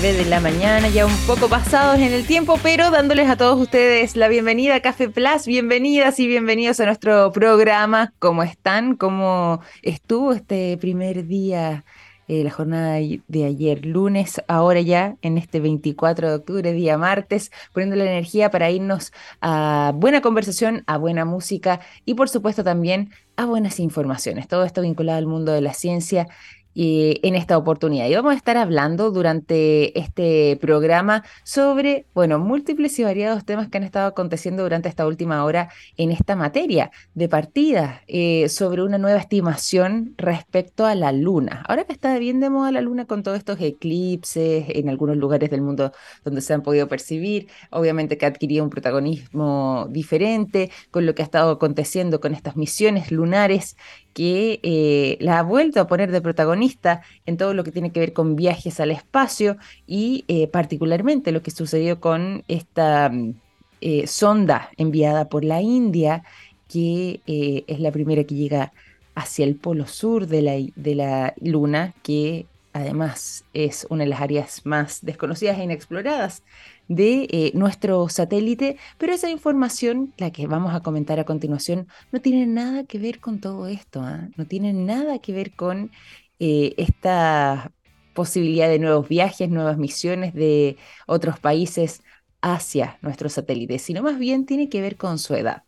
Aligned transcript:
9 0.00 0.12
de 0.12 0.26
la 0.26 0.40
mañana, 0.40 0.90
ya 0.90 1.06
un 1.06 1.16
poco 1.26 1.48
pasados 1.48 1.98
en 1.98 2.12
el 2.12 2.26
tiempo, 2.26 2.58
pero 2.62 2.90
dándoles 2.90 3.30
a 3.30 3.36
todos 3.36 3.58
ustedes 3.58 4.14
la 4.14 4.28
bienvenida 4.28 4.74
a 4.74 4.80
Café 4.80 5.08
Plus. 5.08 5.46
Bienvenidas 5.46 6.20
y 6.20 6.26
bienvenidos 6.26 6.80
a 6.80 6.84
nuestro 6.84 7.32
programa. 7.32 8.12
¿Cómo 8.18 8.42
están? 8.42 8.96
¿Cómo 8.96 9.62
estuvo 9.80 10.34
este 10.34 10.76
primer 10.76 11.26
día, 11.26 11.86
eh, 12.28 12.44
la 12.44 12.50
jornada 12.50 12.98
de 12.98 13.44
ayer, 13.44 13.86
lunes, 13.86 14.42
ahora 14.48 14.82
ya 14.82 15.16
en 15.22 15.38
este 15.38 15.60
24 15.60 16.28
de 16.28 16.34
octubre, 16.34 16.72
día 16.74 16.98
martes, 16.98 17.50
poniendo 17.72 17.96
la 17.96 18.04
energía 18.04 18.50
para 18.50 18.70
irnos 18.70 19.14
a 19.40 19.92
buena 19.94 20.20
conversación, 20.20 20.84
a 20.86 20.98
buena 20.98 21.24
música 21.24 21.80
y 22.04 22.14
por 22.14 22.28
supuesto 22.28 22.62
también 22.62 23.12
a 23.36 23.46
buenas 23.46 23.80
informaciones. 23.80 24.46
Todo 24.46 24.64
esto 24.64 24.82
vinculado 24.82 25.16
al 25.16 25.26
mundo 25.26 25.52
de 25.52 25.62
la 25.62 25.72
ciencia 25.72 26.28
en 26.76 27.34
esta 27.34 27.56
oportunidad. 27.56 28.06
Y 28.06 28.14
vamos 28.14 28.34
a 28.34 28.36
estar 28.36 28.56
hablando 28.56 29.10
durante 29.10 29.98
este 29.98 30.58
programa 30.60 31.24
sobre, 31.42 32.06
bueno, 32.14 32.38
múltiples 32.38 32.98
y 32.98 33.04
variados 33.04 33.44
temas 33.44 33.68
que 33.68 33.78
han 33.78 33.84
estado 33.84 34.08
aconteciendo 34.08 34.62
durante 34.62 34.88
esta 34.88 35.06
última 35.06 35.44
hora 35.44 35.70
en 35.96 36.10
esta 36.10 36.36
materia 36.36 36.90
de 37.14 37.28
partida, 37.28 38.02
eh, 38.06 38.48
sobre 38.48 38.82
una 38.82 38.98
nueva 38.98 39.18
estimación 39.18 40.14
respecto 40.18 40.84
a 40.84 40.94
la 40.94 41.12
luna. 41.12 41.64
Ahora 41.66 41.84
que 41.84 41.92
está 41.92 42.18
bien 42.18 42.40
de 42.40 42.50
moda 42.50 42.72
la 42.72 42.80
luna 42.80 43.06
con 43.06 43.22
todos 43.22 43.38
estos 43.38 43.60
eclipses 43.60 44.66
en 44.68 44.88
algunos 44.88 45.16
lugares 45.16 45.50
del 45.50 45.62
mundo 45.62 45.92
donde 46.24 46.40
se 46.40 46.52
han 46.52 46.62
podido 46.62 46.88
percibir, 46.88 47.48
obviamente 47.70 48.18
que 48.18 48.26
ha 48.26 48.28
adquirido 48.28 48.64
un 48.64 48.70
protagonismo 48.70 49.86
diferente 49.90 50.70
con 50.90 51.06
lo 51.06 51.14
que 51.14 51.22
ha 51.22 51.24
estado 51.24 51.52
aconteciendo 51.52 52.20
con 52.20 52.34
estas 52.34 52.56
misiones 52.56 53.10
lunares 53.10 53.76
que 54.16 54.60
eh, 54.62 55.18
la 55.20 55.40
ha 55.40 55.42
vuelto 55.42 55.78
a 55.78 55.86
poner 55.86 56.10
de 56.10 56.22
protagonista 56.22 57.02
en 57.26 57.36
todo 57.36 57.52
lo 57.52 57.64
que 57.64 57.70
tiene 57.70 57.92
que 57.92 58.00
ver 58.00 58.14
con 58.14 58.34
viajes 58.34 58.80
al 58.80 58.90
espacio 58.90 59.58
y 59.86 60.24
eh, 60.28 60.48
particularmente 60.48 61.32
lo 61.32 61.42
que 61.42 61.50
sucedió 61.50 62.00
con 62.00 62.42
esta 62.48 63.10
mm, 63.10 63.34
eh, 63.82 64.06
sonda 64.06 64.70
enviada 64.78 65.28
por 65.28 65.44
la 65.44 65.60
India, 65.60 66.24
que 66.66 67.20
es 67.26 67.78
la 67.78 67.92
primera 67.92 68.24
que 68.24 68.34
llega 68.34 68.72
hacia 69.14 69.44
el 69.44 69.56
polo 69.56 69.86
sur 69.86 70.26
de 70.26 70.40
la, 70.40 70.52
de 70.76 70.94
la 70.94 71.34
Luna, 71.42 71.92
que 72.02 72.46
además 72.76 73.44
es 73.52 73.86
una 73.90 74.04
de 74.04 74.10
las 74.10 74.20
áreas 74.20 74.64
más 74.64 75.04
desconocidas 75.04 75.58
e 75.58 75.64
inexploradas 75.64 76.42
de 76.88 77.26
eh, 77.30 77.52
nuestro 77.54 78.08
satélite, 78.08 78.76
pero 78.98 79.12
esa 79.12 79.30
información, 79.30 80.14
la 80.18 80.30
que 80.30 80.46
vamos 80.46 80.74
a 80.74 80.80
comentar 80.80 81.18
a 81.18 81.24
continuación, 81.24 81.88
no 82.12 82.20
tiene 82.20 82.46
nada 82.46 82.84
que 82.84 82.98
ver 82.98 83.20
con 83.20 83.40
todo 83.40 83.66
esto, 83.66 84.00
¿ah? 84.02 84.28
no 84.36 84.46
tiene 84.46 84.72
nada 84.72 85.18
que 85.18 85.32
ver 85.32 85.54
con 85.54 85.90
eh, 86.38 86.74
esta 86.76 87.72
posibilidad 88.14 88.68
de 88.68 88.78
nuevos 88.78 89.08
viajes, 89.08 89.50
nuevas 89.50 89.78
misiones 89.78 90.34
de 90.34 90.76
otros 91.06 91.38
países 91.38 92.02
hacia 92.40 92.98
nuestro 93.02 93.28
satélite, 93.28 93.78
sino 93.78 94.02
más 94.02 94.18
bien 94.18 94.46
tiene 94.46 94.68
que 94.68 94.80
ver 94.80 94.96
con 94.96 95.18
su 95.18 95.34
edad. 95.34 95.64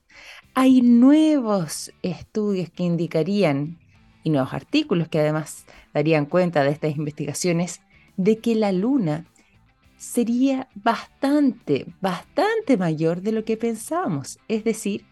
Hay 0.54 0.82
nuevos 0.82 1.92
estudios 2.02 2.70
que 2.70 2.82
indicarían, 2.82 3.78
y 4.28 4.30
nuevos 4.30 4.52
artículos 4.52 5.08
que 5.08 5.18
además 5.18 5.64
darían 5.92 6.26
cuenta 6.26 6.62
de 6.62 6.70
estas 6.70 6.96
investigaciones, 6.96 7.80
de 8.16 8.38
que 8.38 8.54
la 8.54 8.72
Luna 8.72 9.26
sería 9.96 10.68
bastante, 10.74 11.86
bastante 12.00 12.76
mayor 12.76 13.22
de 13.22 13.32
lo 13.32 13.44
que 13.44 13.56
pensábamos. 13.56 14.38
Es 14.48 14.64
decir, 14.64 15.04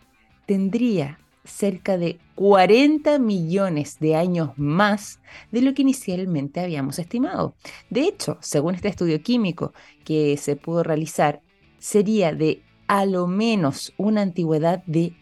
tendría 0.47 1.19
cerca 1.45 1.97
de 1.97 2.19
40 2.35 3.19
millones 3.19 3.99
de 4.01 4.17
años 4.17 4.51
más 4.57 5.21
de 5.51 5.63
lo 5.63 5.75
que 5.75 5.83
inicialmente 5.83 6.61
habíamos 6.61 6.99
estimado. 6.99 7.55
De 7.91 8.03
hecho, 8.03 8.39
según 8.41 8.75
este 8.75 8.89
estudio 8.89 9.23
químico 9.23 9.73
que 10.05 10.37
se 10.37 10.57
pudo 10.57 10.83
realizar, 10.83 11.41
sería 11.79 12.33
de 12.33 12.63
a 12.89 13.07
lo 13.07 13.27
menos 13.27 13.93
una 13.97 14.23
antigüedad 14.23 14.83
de 14.87 15.15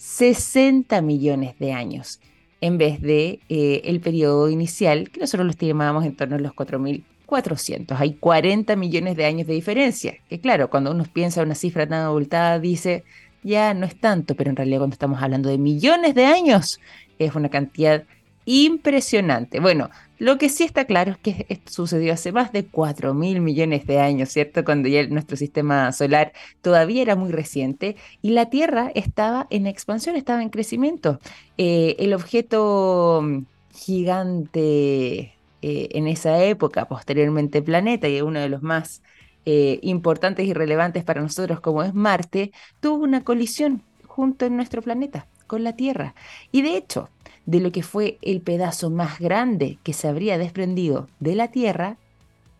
4.460 0.00 1.02
millones 1.02 1.58
de 1.58 1.72
años 1.72 2.20
en 2.62 2.78
vez 2.78 3.00
de 3.00 3.40
eh, 3.48 3.82
el 3.84 4.00
periodo 4.00 4.48
inicial, 4.48 5.10
que 5.10 5.20
nosotros 5.20 5.46
lo 5.46 5.50
estimábamos 5.50 6.04
en 6.04 6.16
torno 6.16 6.36
a 6.36 6.38
los 6.38 6.52
4.400. 6.52 7.96
Hay 7.98 8.14
40 8.14 8.76
millones 8.76 9.16
de 9.16 9.24
años 9.24 9.46
de 9.46 9.54
diferencia, 9.54 10.16
que 10.28 10.40
claro, 10.40 10.68
cuando 10.68 10.90
uno 10.90 11.04
piensa 11.04 11.42
una 11.42 11.54
cifra 11.54 11.86
tan 11.86 12.02
abultada, 12.02 12.58
dice, 12.58 13.04
ya 13.42 13.72
no 13.72 13.86
es 13.86 13.98
tanto, 13.98 14.34
pero 14.34 14.50
en 14.50 14.56
realidad 14.56 14.80
cuando 14.80 14.94
estamos 14.94 15.22
hablando 15.22 15.48
de 15.48 15.58
millones 15.58 16.14
de 16.14 16.26
años, 16.26 16.80
es 17.18 17.34
una 17.34 17.48
cantidad 17.48 18.04
impresionante. 18.44 19.60
Bueno, 19.60 19.90
lo 20.18 20.36
que 20.38 20.48
sí 20.48 20.64
está 20.64 20.84
claro 20.84 21.12
es 21.12 21.18
que 21.18 21.46
esto 21.48 21.72
sucedió 21.72 22.12
hace 22.12 22.32
más 22.32 22.52
de 22.52 22.66
4 22.66 23.14
mil 23.14 23.40
millones 23.40 23.86
de 23.86 24.00
años, 24.00 24.28
¿cierto? 24.28 24.64
Cuando 24.64 24.88
ya 24.88 25.06
nuestro 25.06 25.36
sistema 25.36 25.92
solar 25.92 26.32
todavía 26.60 27.02
era 27.02 27.16
muy 27.16 27.32
reciente 27.32 27.96
y 28.20 28.30
la 28.30 28.50
Tierra 28.50 28.92
estaba 28.94 29.46
en 29.50 29.66
expansión, 29.66 30.16
estaba 30.16 30.42
en 30.42 30.50
crecimiento. 30.50 31.20
Eh, 31.58 31.96
el 31.98 32.12
objeto 32.12 33.20
mm, 33.22 33.38
gigante 33.74 35.34
eh, 35.62 35.88
en 35.92 36.06
esa 36.08 36.42
época, 36.44 36.86
posteriormente 36.86 37.62
planeta, 37.62 38.08
y 38.08 38.20
uno 38.20 38.40
de 38.40 38.48
los 38.48 38.62
más 38.62 39.02
eh, 39.46 39.78
importantes 39.82 40.46
y 40.46 40.52
relevantes 40.54 41.04
para 41.04 41.22
nosotros 41.22 41.60
como 41.60 41.82
es 41.82 41.94
Marte, 41.94 42.52
tuvo 42.80 43.02
una 43.04 43.24
colisión 43.24 43.82
junto 44.06 44.44
en 44.46 44.56
nuestro 44.56 44.82
planeta 44.82 45.26
con 45.46 45.64
la 45.64 45.74
Tierra. 45.76 46.14
Y 46.52 46.62
de 46.62 46.76
hecho, 46.76 47.08
de 47.46 47.60
lo 47.60 47.72
que 47.72 47.82
fue 47.82 48.18
el 48.22 48.40
pedazo 48.40 48.90
más 48.90 49.18
grande 49.18 49.78
que 49.82 49.92
se 49.92 50.08
habría 50.08 50.38
desprendido 50.38 51.08
de 51.18 51.34
la 51.34 51.48
Tierra 51.48 51.96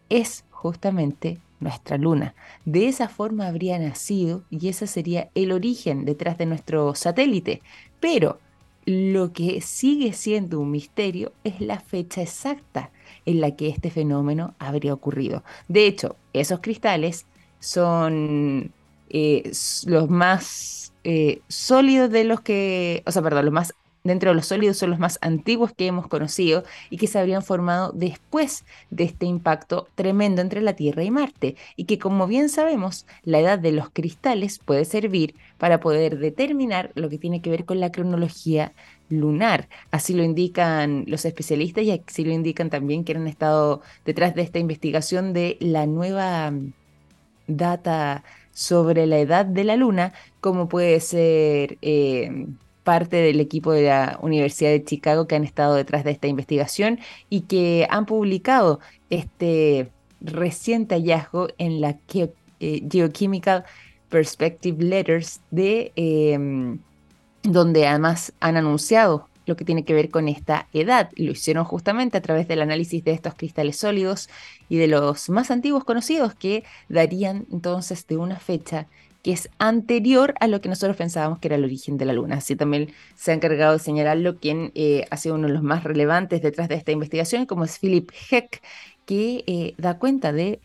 es 0.08 0.44
justamente 0.50 1.38
nuestra 1.60 1.98
luna. 1.98 2.34
De 2.64 2.88
esa 2.88 3.08
forma 3.08 3.46
habría 3.46 3.78
nacido 3.78 4.42
y 4.50 4.68
ese 4.68 4.86
sería 4.86 5.30
el 5.34 5.52
origen 5.52 6.04
detrás 6.04 6.38
de 6.38 6.46
nuestro 6.46 6.94
satélite. 6.94 7.62
Pero 8.00 8.38
lo 8.86 9.32
que 9.32 9.60
sigue 9.60 10.12
siendo 10.12 10.58
un 10.58 10.70
misterio 10.70 11.32
es 11.44 11.60
la 11.60 11.80
fecha 11.80 12.22
exacta 12.22 12.90
en 13.26 13.40
la 13.40 13.54
que 13.54 13.68
este 13.68 13.90
fenómeno 13.90 14.54
habría 14.58 14.94
ocurrido. 14.94 15.44
De 15.68 15.86
hecho, 15.86 16.16
esos 16.32 16.60
cristales 16.60 17.26
son 17.60 18.72
eh, 19.10 19.50
los 19.86 20.08
más 20.08 20.92
eh, 21.04 21.42
sólidos 21.48 22.10
de 22.10 22.24
los 22.24 22.40
que, 22.40 23.02
o 23.06 23.12
sea, 23.12 23.22
perdón, 23.22 23.44
los 23.46 23.54
más 23.54 23.74
dentro 24.04 24.30
de 24.30 24.36
los 24.36 24.46
sólidos 24.46 24.78
son 24.78 24.90
los 24.90 24.98
más 24.98 25.18
antiguos 25.20 25.72
que 25.72 25.86
hemos 25.86 26.08
conocido 26.08 26.64
y 26.88 26.96
que 26.96 27.06
se 27.06 27.18
habrían 27.18 27.42
formado 27.42 27.92
después 27.92 28.64
de 28.90 29.04
este 29.04 29.26
impacto 29.26 29.88
tremendo 29.94 30.40
entre 30.40 30.62
la 30.62 30.74
Tierra 30.74 31.04
y 31.04 31.10
Marte 31.10 31.56
y 31.76 31.84
que 31.84 31.98
como 31.98 32.26
bien 32.26 32.48
sabemos 32.48 33.06
la 33.24 33.40
edad 33.40 33.58
de 33.58 33.72
los 33.72 33.90
cristales 33.90 34.58
puede 34.58 34.84
servir 34.84 35.34
para 35.58 35.80
poder 35.80 36.18
determinar 36.18 36.90
lo 36.94 37.08
que 37.08 37.18
tiene 37.18 37.42
que 37.42 37.50
ver 37.50 37.64
con 37.64 37.80
la 37.80 37.92
cronología 37.92 38.72
lunar. 39.10 39.68
Así 39.90 40.14
lo 40.14 40.22
indican 40.22 41.04
los 41.06 41.24
especialistas 41.24 41.84
y 41.84 41.90
así 41.90 42.24
lo 42.24 42.32
indican 42.32 42.70
también 42.70 43.04
que 43.04 43.12
han 43.12 43.26
estado 43.26 43.82
detrás 44.04 44.34
de 44.34 44.42
esta 44.42 44.58
investigación 44.58 45.32
de 45.32 45.56
la 45.60 45.86
nueva 45.86 46.50
mm, 46.50 46.72
data 47.48 48.24
sobre 48.52 49.06
la 49.06 49.18
edad 49.18 49.44
de 49.44 49.64
la 49.64 49.76
luna, 49.76 50.12
como 50.40 50.68
puede 50.68 51.00
ser... 51.00 51.78
Eh, 51.82 52.46
parte 52.90 53.18
del 53.18 53.38
equipo 53.38 53.70
de 53.70 53.84
la 53.84 54.18
Universidad 54.20 54.70
de 54.70 54.82
Chicago 54.82 55.28
que 55.28 55.36
han 55.36 55.44
estado 55.44 55.76
detrás 55.76 56.02
de 56.02 56.10
esta 56.10 56.26
investigación 56.26 56.98
y 57.28 57.42
que 57.42 57.86
han 57.88 58.04
publicado 58.04 58.80
este 59.10 59.92
reciente 60.20 60.96
hallazgo 60.96 61.50
en 61.58 61.80
la 61.80 61.96
eh, 62.12 62.82
Geochemical 62.90 63.62
Perspective 64.08 64.82
Letters 64.82 65.40
de 65.52 65.92
em, 65.94 66.80
donde 67.44 67.86
además 67.86 68.32
han 68.40 68.56
anunciado 68.56 69.28
lo 69.46 69.54
que 69.54 69.64
tiene 69.64 69.84
que 69.84 69.94
ver 69.94 70.10
con 70.10 70.26
esta 70.26 70.66
edad. 70.72 71.10
Lo 71.14 71.30
hicieron 71.30 71.64
justamente 71.64 72.18
a 72.18 72.22
través 72.22 72.48
del 72.48 72.60
análisis 72.60 73.04
de 73.04 73.12
estos 73.12 73.34
cristales 73.34 73.76
sólidos 73.76 74.28
y 74.68 74.78
de 74.78 74.88
los 74.88 75.28
más 75.28 75.52
antiguos 75.52 75.84
conocidos 75.84 76.34
que 76.34 76.64
darían 76.88 77.46
entonces 77.52 78.04
de 78.08 78.16
una 78.16 78.40
fecha 78.40 78.88
que 79.22 79.32
es 79.32 79.50
anterior 79.58 80.34
a 80.40 80.46
lo 80.46 80.60
que 80.60 80.68
nosotros 80.68 80.96
pensábamos 80.96 81.38
que 81.38 81.48
era 81.48 81.56
el 81.56 81.64
origen 81.64 81.98
de 81.98 82.04
la 82.04 82.12
Luna. 82.12 82.36
Así 82.36 82.56
también 82.56 82.92
se 83.14 83.32
ha 83.32 83.34
encargado 83.34 83.74
de 83.74 83.78
señalarlo 83.78 84.38
quien 84.38 84.72
eh, 84.74 85.06
ha 85.10 85.16
sido 85.16 85.34
uno 85.34 85.48
de 85.48 85.54
los 85.54 85.62
más 85.62 85.84
relevantes 85.84 86.42
detrás 86.42 86.68
de 86.68 86.76
esta 86.76 86.92
investigación, 86.92 87.46
como 87.46 87.64
es 87.64 87.78
Philip 87.78 88.10
Heck, 88.30 88.62
que 89.04 89.44
eh, 89.46 89.74
da 89.76 89.98
cuenta 89.98 90.32
de 90.32 90.60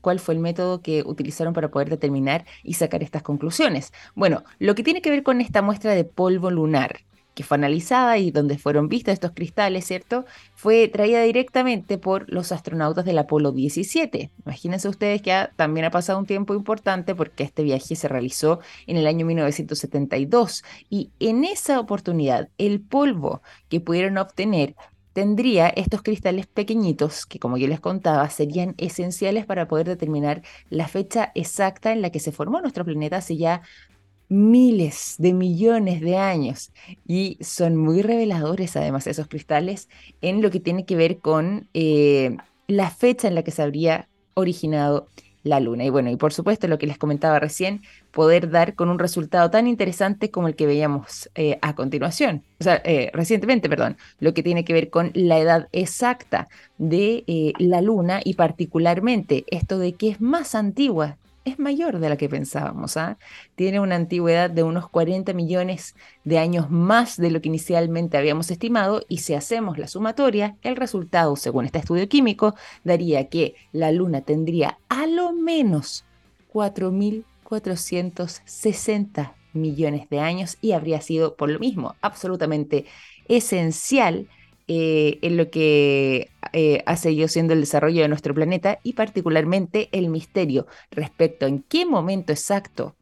cuál 0.00 0.20
fue 0.20 0.34
el 0.34 0.40
método 0.40 0.82
que 0.82 1.02
utilizaron 1.04 1.54
para 1.54 1.70
poder 1.70 1.90
determinar 1.90 2.44
y 2.62 2.74
sacar 2.74 3.02
estas 3.02 3.22
conclusiones. 3.22 3.92
Bueno, 4.14 4.44
lo 4.58 4.74
que 4.74 4.82
tiene 4.82 5.02
que 5.02 5.10
ver 5.10 5.22
con 5.22 5.40
esta 5.40 5.62
muestra 5.62 5.92
de 5.92 6.04
polvo 6.04 6.50
lunar, 6.50 7.00
que 7.36 7.44
fue 7.44 7.58
analizada 7.58 8.16
y 8.16 8.30
donde 8.30 8.56
fueron 8.56 8.88
vistos 8.88 9.12
estos 9.12 9.32
cristales, 9.32 9.84
¿cierto? 9.84 10.24
Fue 10.54 10.88
traída 10.88 11.20
directamente 11.20 11.98
por 11.98 12.24
los 12.32 12.50
astronautas 12.50 13.04
del 13.04 13.18
Apolo 13.18 13.52
17. 13.52 14.30
Imagínense 14.46 14.88
ustedes 14.88 15.20
que 15.20 15.48
también 15.54 15.84
ha 15.84 15.90
pasado 15.90 16.18
un 16.18 16.24
tiempo 16.24 16.54
importante 16.54 17.14
porque 17.14 17.44
este 17.44 17.62
viaje 17.62 17.94
se 17.94 18.08
realizó 18.08 18.60
en 18.86 18.96
el 18.96 19.06
año 19.06 19.26
1972 19.26 20.64
y 20.88 21.10
en 21.20 21.44
esa 21.44 21.78
oportunidad 21.78 22.48
el 22.56 22.80
polvo 22.80 23.42
que 23.68 23.80
pudieron 23.80 24.16
obtener 24.16 24.74
tendría 25.12 25.68
estos 25.68 26.02
cristales 26.02 26.46
pequeñitos 26.46 27.26
que, 27.26 27.38
como 27.38 27.58
yo 27.58 27.68
les 27.68 27.80
contaba, 27.80 28.30
serían 28.30 28.74
esenciales 28.78 29.44
para 29.44 29.68
poder 29.68 29.86
determinar 29.86 30.40
la 30.70 30.88
fecha 30.88 31.32
exacta 31.34 31.92
en 31.92 32.00
la 32.00 32.08
que 32.08 32.20
se 32.20 32.32
formó 32.32 32.62
nuestro 32.62 32.84
planeta 32.84 33.18
hace 33.18 33.36
ya 33.36 33.60
miles 34.28 35.14
de 35.18 35.32
millones 35.32 36.00
de 36.00 36.16
años 36.16 36.72
y 37.06 37.38
son 37.40 37.76
muy 37.76 38.02
reveladores 38.02 38.76
además 38.76 39.06
esos 39.06 39.28
cristales 39.28 39.88
en 40.20 40.42
lo 40.42 40.50
que 40.50 40.60
tiene 40.60 40.84
que 40.84 40.96
ver 40.96 41.18
con 41.18 41.68
eh, 41.74 42.36
la 42.66 42.90
fecha 42.90 43.28
en 43.28 43.34
la 43.34 43.42
que 43.42 43.52
se 43.52 43.62
habría 43.62 44.08
originado 44.34 45.08
la 45.42 45.60
luna. 45.60 45.84
Y 45.84 45.90
bueno, 45.90 46.10
y 46.10 46.16
por 46.16 46.32
supuesto 46.32 46.66
lo 46.66 46.76
que 46.76 46.88
les 46.88 46.98
comentaba 46.98 47.38
recién, 47.38 47.82
poder 48.10 48.50
dar 48.50 48.74
con 48.74 48.88
un 48.88 48.98
resultado 48.98 49.48
tan 49.48 49.68
interesante 49.68 50.32
como 50.32 50.48
el 50.48 50.56
que 50.56 50.66
veíamos 50.66 51.30
eh, 51.36 51.58
a 51.62 51.76
continuación, 51.76 52.42
o 52.58 52.64
sea, 52.64 52.82
eh, 52.84 53.10
recientemente, 53.12 53.68
perdón, 53.68 53.96
lo 54.18 54.34
que 54.34 54.42
tiene 54.42 54.64
que 54.64 54.72
ver 54.72 54.90
con 54.90 55.12
la 55.14 55.38
edad 55.38 55.68
exacta 55.70 56.48
de 56.78 57.54
la 57.60 57.80
luna 57.80 58.20
y 58.24 58.34
particularmente 58.34 59.44
esto 59.46 59.78
de 59.78 59.92
que 59.92 60.08
es 60.08 60.20
más 60.20 60.56
antigua 60.56 61.16
es 61.46 61.58
mayor 61.58 61.98
de 62.00 62.10
la 62.10 62.16
que 62.16 62.28
pensábamos. 62.28 62.96
¿ah? 62.96 63.18
Tiene 63.54 63.78
una 63.80 63.94
antigüedad 63.94 64.50
de 64.50 64.64
unos 64.64 64.90
40 64.90 65.32
millones 65.32 65.94
de 66.24 66.38
años 66.38 66.70
más 66.70 67.16
de 67.16 67.30
lo 67.30 67.40
que 67.40 67.48
inicialmente 67.48 68.18
habíamos 68.18 68.50
estimado 68.50 69.02
y 69.08 69.18
si 69.18 69.34
hacemos 69.34 69.78
la 69.78 69.86
sumatoria, 69.86 70.56
el 70.62 70.74
resultado, 70.76 71.36
según 71.36 71.64
este 71.64 71.78
estudio 71.78 72.08
químico, 72.08 72.56
daría 72.82 73.28
que 73.28 73.54
la 73.72 73.92
Luna 73.92 74.22
tendría 74.22 74.80
a 74.88 75.06
lo 75.06 75.32
menos 75.32 76.04
4.460 76.52 79.34
millones 79.52 80.10
de 80.10 80.18
años 80.20 80.58
y 80.60 80.72
habría 80.72 81.00
sido 81.00 81.36
por 81.36 81.48
lo 81.48 81.60
mismo 81.60 81.94
absolutamente 82.02 82.86
esencial 83.28 84.28
eh, 84.68 85.18
en 85.22 85.36
lo 85.36 85.50
que 85.50 86.30
eh, 86.52 86.82
ha 86.86 86.96
seguido 86.96 87.28
siendo 87.28 87.52
el 87.52 87.60
desarrollo 87.60 88.02
de 88.02 88.08
nuestro 88.08 88.34
planeta 88.34 88.78
y 88.82 88.94
particularmente 88.94 89.88
el 89.92 90.08
misterio 90.08 90.66
respecto 90.90 91.46
en 91.46 91.62
qué 91.62 91.86
momento 91.86 92.32
exacto, 92.32 92.96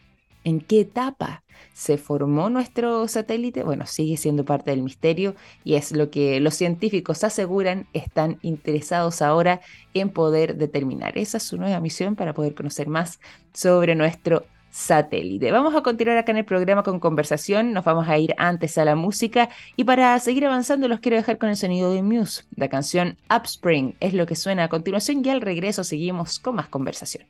en 0.45 0.61
qué 0.61 0.81
etapa 0.81 1.43
se 1.73 1.97
formó 1.99 2.51
nuestro 2.51 3.09
satélite, 3.09 3.63
bueno, 3.63 3.87
sigue 3.87 4.17
siendo 4.17 4.45
parte 4.45 4.71
del 4.71 4.83
misterio 4.83 5.35
y 5.65 5.75
es 5.75 5.93
lo 5.93 6.11
que 6.11 6.39
los 6.41 6.55
científicos 6.55 7.25
aseguran 7.25 7.89
están 7.93 8.39
interesados 8.43 9.23
ahora 9.23 9.61
en 9.95 10.11
poder 10.11 10.57
determinar. 10.57 11.17
Esa 11.19 11.39
es 11.39 11.45
su 11.45 11.57
nueva 11.57 11.81
misión 11.81 12.15
para 12.15 12.35
poder 12.35 12.55
conocer 12.55 12.89
más 12.89 13.21
sobre 13.53 13.95
nuestro 13.95 14.45
satélite. 14.75 15.53
Vamos 15.53 15.73
a 15.77 15.83
continuar 15.83 16.19
acá 16.19 16.33
en 16.33 16.39
el 16.39 16.45
programa 16.45 16.83
con 16.83 16.99
conversación, 16.99 17.73
nos 17.73 17.85
vamos 17.85 18.09
a 18.09 18.19
ir 18.19 18.35
antes 18.39 18.77
a 18.77 18.85
la 18.85 18.97
música 18.97 19.49
y 19.77 19.85
para 19.85 20.19
seguir 20.19 20.45
avanzando 20.47 20.89
los 20.89 20.99
quiero 20.99 21.17
dejar 21.17 21.39
con 21.39 21.49
el 21.49 21.57
sonido 21.57 21.93
de 21.93 22.03
Muse. 22.03 22.43
La 22.57 22.69
canción 22.69 23.17
Upspring 23.33 23.95
es 24.01 24.15
lo 24.15 24.27
que 24.27 24.35
suena 24.35 24.65
a 24.65 24.69
continuación 24.69 25.25
y 25.25 25.31
al 25.31 25.43
regreso 25.43 25.85
seguimos 25.85 26.41
con 26.41 26.57
más 26.57 26.69
conversación. 26.69 27.25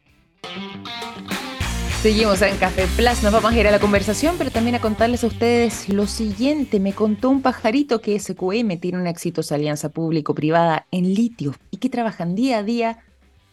Seguimos 2.00 2.40
en 2.40 2.56
Café 2.56 2.86
Plus, 2.96 3.22
nos 3.22 3.32
vamos 3.32 3.52
a 3.52 3.58
ir 3.58 3.66
a 3.66 3.70
la 3.70 3.78
conversación, 3.78 4.36
pero 4.38 4.50
también 4.50 4.76
a 4.76 4.80
contarles 4.80 5.22
a 5.22 5.26
ustedes 5.26 5.90
lo 5.90 6.06
siguiente. 6.06 6.80
Me 6.80 6.94
contó 6.94 7.28
un 7.28 7.42
pajarito 7.42 8.00
que 8.00 8.18
SQM 8.18 8.78
tiene 8.80 8.98
una 8.98 9.10
exitosa 9.10 9.56
alianza 9.56 9.90
público-privada 9.90 10.86
en 10.90 11.14
litio 11.14 11.54
y 11.70 11.76
que 11.76 11.90
trabajan 11.90 12.34
día 12.34 12.58
a 12.58 12.62
día 12.62 12.98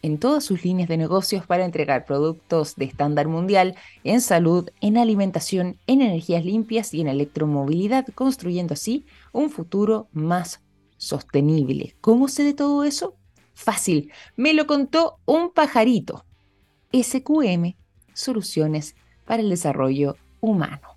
en 0.02 0.18
todas 0.18 0.44
sus 0.44 0.64
líneas 0.64 0.88
de 0.88 0.96
negocios 0.96 1.46
para 1.46 1.64
entregar 1.64 2.04
productos 2.04 2.76
de 2.76 2.84
estándar 2.84 3.28
mundial 3.28 3.76
en 4.04 4.20
salud, 4.20 4.68
en 4.80 4.98
alimentación, 4.98 5.78
en 5.86 6.02
energías 6.02 6.44
limpias 6.44 6.92
y 6.92 7.00
en 7.00 7.06
electromovilidad, 7.08 8.06
construyendo 8.14 8.74
así 8.74 9.06
un 9.32 9.48
futuro 9.48 10.08
más 10.12 10.60
sostenible. 10.96 11.94
¿Cómo 12.00 12.28
sé 12.28 12.42
de 12.44 12.54
todo 12.54 12.84
eso? 12.84 13.16
Fácil, 13.54 14.12
me 14.36 14.54
lo 14.54 14.66
contó 14.66 15.18
un 15.24 15.52
pajarito. 15.52 16.24
SQM, 16.92 17.74
Soluciones 18.12 18.94
para 19.24 19.42
el 19.42 19.48
Desarrollo 19.48 20.16
Humano. 20.40 20.91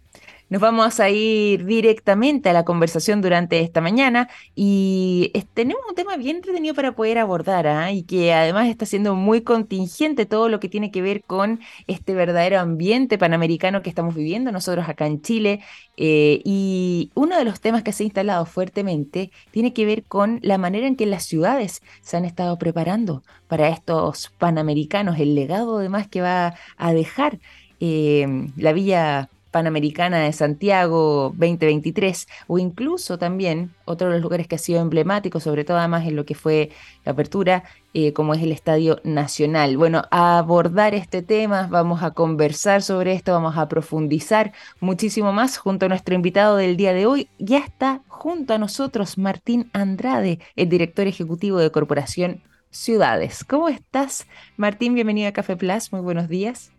Nos 0.56 0.62
vamos 0.62 1.02
a 1.02 1.10
ir 1.10 1.66
directamente 1.66 2.48
a 2.48 2.54
la 2.54 2.64
conversación 2.64 3.22
durante 3.22 3.60
esta 3.60 3.82
mañana 3.82 4.30
y 4.56 5.34
tenemos 5.54 5.84
un 5.90 5.96
tema 5.96 6.16
bien 6.16 6.38
entretenido 6.38 6.74
para 6.74 6.94
poder 6.94 7.18
abordar 7.18 7.68
¿ah? 7.68 7.92
y 7.92 8.04
que 8.04 8.32
además 8.34 8.70
está 8.70 8.86
siendo 8.86 9.16
muy 9.16 9.42
contingente 9.42 10.26
todo 10.26 10.48
lo 10.48 10.62
que 10.62 10.70
tiene 10.70 10.92
que 10.92 11.02
ver 11.02 11.26
con 11.26 11.60
este 11.88 12.14
verdadero 12.14 12.62
ambiente 12.62 13.18
panamericano 13.18 13.82
que 13.82 13.90
estamos 13.90 14.16
viviendo 14.16 14.50
nosotros 14.54 14.88
acá 14.88 15.08
en 15.08 15.22
Chile. 15.22 15.60
Eh, 15.98 16.40
y 16.46 17.12
uno 17.16 17.38
de 17.38 17.44
los 17.44 17.60
temas 17.60 17.84
que 17.84 17.92
se 17.92 18.04
ha 18.04 18.06
instalado 18.06 18.46
fuertemente 18.46 19.32
tiene 19.52 19.74
que 19.74 19.86
ver 19.86 20.06
con 20.06 20.40
la 20.42 20.58
manera 20.58 20.88
en 20.88 20.96
que 20.96 21.06
las 21.06 21.26
ciudades 21.26 21.82
se 22.00 22.16
han 22.16 22.24
estado 22.24 22.58
preparando 22.58 23.24
para 23.50 23.68
estos 23.68 24.32
panamericanos, 24.38 25.20
el 25.20 25.36
legado 25.36 25.80
además 25.80 26.08
que 26.08 26.22
va 26.22 26.56
a 26.78 26.94
dejar 26.94 27.40
eh, 27.82 28.48
la 28.56 28.72
Villa 28.72 29.30
Panamericana 29.56 30.20
de 30.20 30.34
Santiago 30.34 31.34
2023, 31.38 32.28
o 32.48 32.60
incluso 32.60 33.18
también 33.18 33.74
otro 33.86 34.08
de 34.08 34.16
los 34.16 34.22
lugares 34.22 34.50
que 34.50 34.56
ha 34.56 34.58
sido 34.58 34.82
emblemático, 34.82 35.40
sobre 35.40 35.64
todo 35.64 35.78
además 35.78 36.06
en 36.06 36.18
lo 36.18 36.26
que 36.26 36.36
fue 36.36 36.72
la 37.06 37.14
apertura, 37.14 37.64
eh, 37.94 38.12
como 38.12 38.34
es 38.34 38.44
el 38.44 38.52
Estadio 38.52 39.00
Nacional. 39.06 39.78
Bueno, 39.78 40.04
a 40.12 40.40
abordar 40.40 40.94
este 40.94 41.22
tema, 41.22 41.70
vamos 41.72 42.04
a 42.04 42.12
conversar 42.12 42.82
sobre 42.82 43.14
esto, 43.14 43.32
vamos 43.32 43.58
a 43.58 43.70
profundizar 43.70 44.52
muchísimo 44.82 45.32
más 45.32 45.58
junto 45.58 45.86
a 45.86 45.90
nuestro 45.90 46.16
invitado 46.16 46.58
del 46.58 46.76
día 46.76 46.92
de 46.92 47.06
hoy. 47.06 47.30
Ya 47.40 47.60
está 47.60 48.02
junto 48.10 48.56
a 48.56 48.58
nosotros 48.58 49.18
Martín 49.18 49.70
Andrade, 49.72 50.40
el 50.58 50.68
director 50.68 51.08
ejecutivo 51.08 51.60
de 51.60 51.72
Corporación 51.72 52.44
Ciudades. 52.72 53.46
¿Cómo 53.46 53.70
estás, 53.70 54.28
Martín? 54.58 54.96
Bienvenido 54.96 55.30
a 55.30 55.32
Café 55.32 55.56
Plus, 55.56 55.94
muy 55.94 56.02
buenos 56.02 56.28
días. 56.28 56.75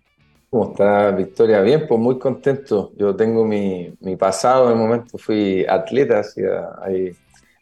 ¿Cómo 0.56 0.70
está 0.70 1.10
Victoria? 1.10 1.60
Bien, 1.60 1.86
pues 1.86 2.00
muy 2.00 2.18
contento. 2.18 2.90
Yo 2.96 3.14
tengo 3.14 3.44
mi, 3.44 3.92
mi 4.00 4.16
pasado, 4.16 4.68
en 4.68 4.72
el 4.72 4.78
momento 4.78 5.18
fui 5.18 5.66
atleta, 5.68 6.20
hacía 6.20 6.70
ahí, 6.80 7.12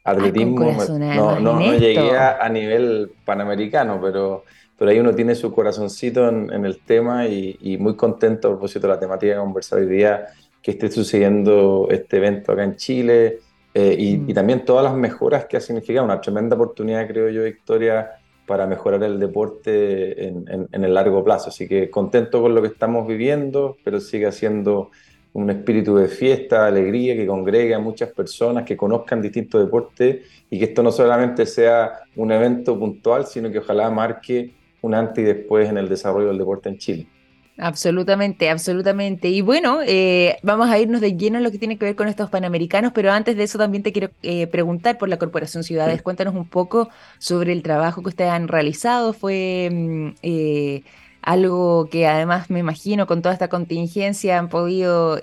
atletismo. 0.05 0.71
no, 1.01 1.41
no, 1.41 1.75
llegué 1.75 2.17
a, 2.17 2.49
nivel 2.49 3.11
panamericano, 3.25 3.99
pero, 4.01 4.45
pero 4.79 4.93
ahí 4.93 5.01
uno 5.01 5.13
tiene 5.13 5.35
su 5.35 5.53
corazoncito 5.53 6.29
en, 6.29 6.53
en 6.53 6.65
el 6.65 6.85
tema 6.85 7.27
y, 7.27 7.59
y, 7.63 7.79
muy 7.79 7.97
contento 7.97 8.47
a 8.47 8.51
propósito 8.53 8.87
de 8.87 8.95
la 8.95 9.01
temática 9.01 9.33
que 9.33 9.41
conversar 9.41 9.81
hoy 9.81 9.87
día, 9.87 10.27
que 10.63 10.71
esté 10.71 10.89
sucediendo 10.89 11.89
este 11.91 12.19
evento 12.19 12.53
acá 12.53 12.63
en 12.63 12.77
Chile 12.77 13.41
eh, 13.75 13.97
y, 13.99 14.19
mm. 14.19 14.31
y 14.31 14.35
también 14.35 14.65
todas 14.65 14.85
las 14.85 14.95
mejoras 14.95 15.47
que 15.47 15.57
ha 15.57 15.61
significado. 15.61 16.05
Una 16.05 16.21
tremenda 16.21 16.55
oportunidad, 16.55 17.09
creo 17.09 17.29
yo, 17.29 17.43
Victoria 17.43 18.21
para 18.47 18.67
mejorar 18.67 19.03
el 19.05 19.19
deporte 19.19 20.29
en, 20.29 20.69
el 20.71 20.95
largo 20.95 21.25
plazo. 21.25 21.49
Así 21.49 21.67
que 21.67 21.91
contento 21.91 22.43
con 22.43 22.55
lo 22.55 22.63
que 22.63 22.69
estamos 22.69 23.07
viviendo, 23.07 23.77
pero 23.85 24.01
sigue 24.01 24.31
siendo 24.33 24.91
un 25.33 25.51
espíritu 25.51 25.97
de 25.97 26.09
fiesta, 26.09 26.67
alegría, 26.67 27.17
que 27.17 27.27
congregue 27.27 27.75
a 27.75 27.79
muchas 27.79 28.11
personas, 28.13 28.65
que 28.65 28.77
conozcan 28.77 29.21
distintos 29.21 29.65
deportes 29.65 30.25
y 30.49 30.59
que 30.59 30.67
esto 30.67 30.83
no 30.83 30.93
solamente 30.93 31.47
sea 31.47 32.01
un 32.17 32.31
evento 32.31 32.79
puntual, 32.79 33.27
sino 33.27 33.51
que 33.51 33.59
ojalá 33.59 33.91
marque 33.91 34.55
un 34.83 34.95
antes 34.95 35.25
y 35.25 35.27
después 35.27 35.69
en 35.69 35.79
el 35.79 35.89
desarrollo 35.89 36.29
del 36.29 36.39
deporte 36.39 36.69
en 36.69 36.79
Chile. 36.79 37.09
Absolutamente, 37.57 38.51
absolutamente. 38.51 39.29
Y 39.29 39.41
bueno, 39.41 39.79
eh, 39.87 40.39
vamos 40.43 40.69
a 40.71 40.79
irnos 40.81 41.01
de 41.01 41.17
lleno 41.17 41.39
en 41.39 41.45
lo 41.45 41.53
que 41.53 41.59
tiene 41.59 41.79
que 41.79 41.85
ver 41.85 41.95
con 41.95 42.09
estos 42.09 42.29
panamericanos, 42.29 42.91
pero 42.93 43.13
antes 43.13 43.37
de 43.37 43.45
eso 43.45 43.59
también 43.59 43.85
te 43.85 43.93
quiero 43.93 44.11
eh, 44.23 44.49
preguntar 44.49 44.99
por 44.99 45.09
la 45.09 45.19
Corporación 45.19 45.63
Ciudades. 45.63 46.03
Cuéntanos 46.03 46.35
un 46.35 46.49
poco 46.49 46.91
sobre 47.19 47.53
el 47.53 47.63
trabajo 47.63 48.03
que 48.03 48.09
ustedes 48.09 48.33
han 48.33 48.49
realizado. 48.49 49.13
Fue 49.13 49.69
mm, 49.73 50.09
eh, 50.23 50.83
algo 51.23 51.89
que 51.91 52.09
además 52.09 52.51
me 52.51 52.59
imagino 52.59 53.07
con 53.07 53.23
toda 53.23 53.35
esta 53.35 53.49
contingencia 53.49 54.39
han 54.39 54.49
podido 54.49 55.19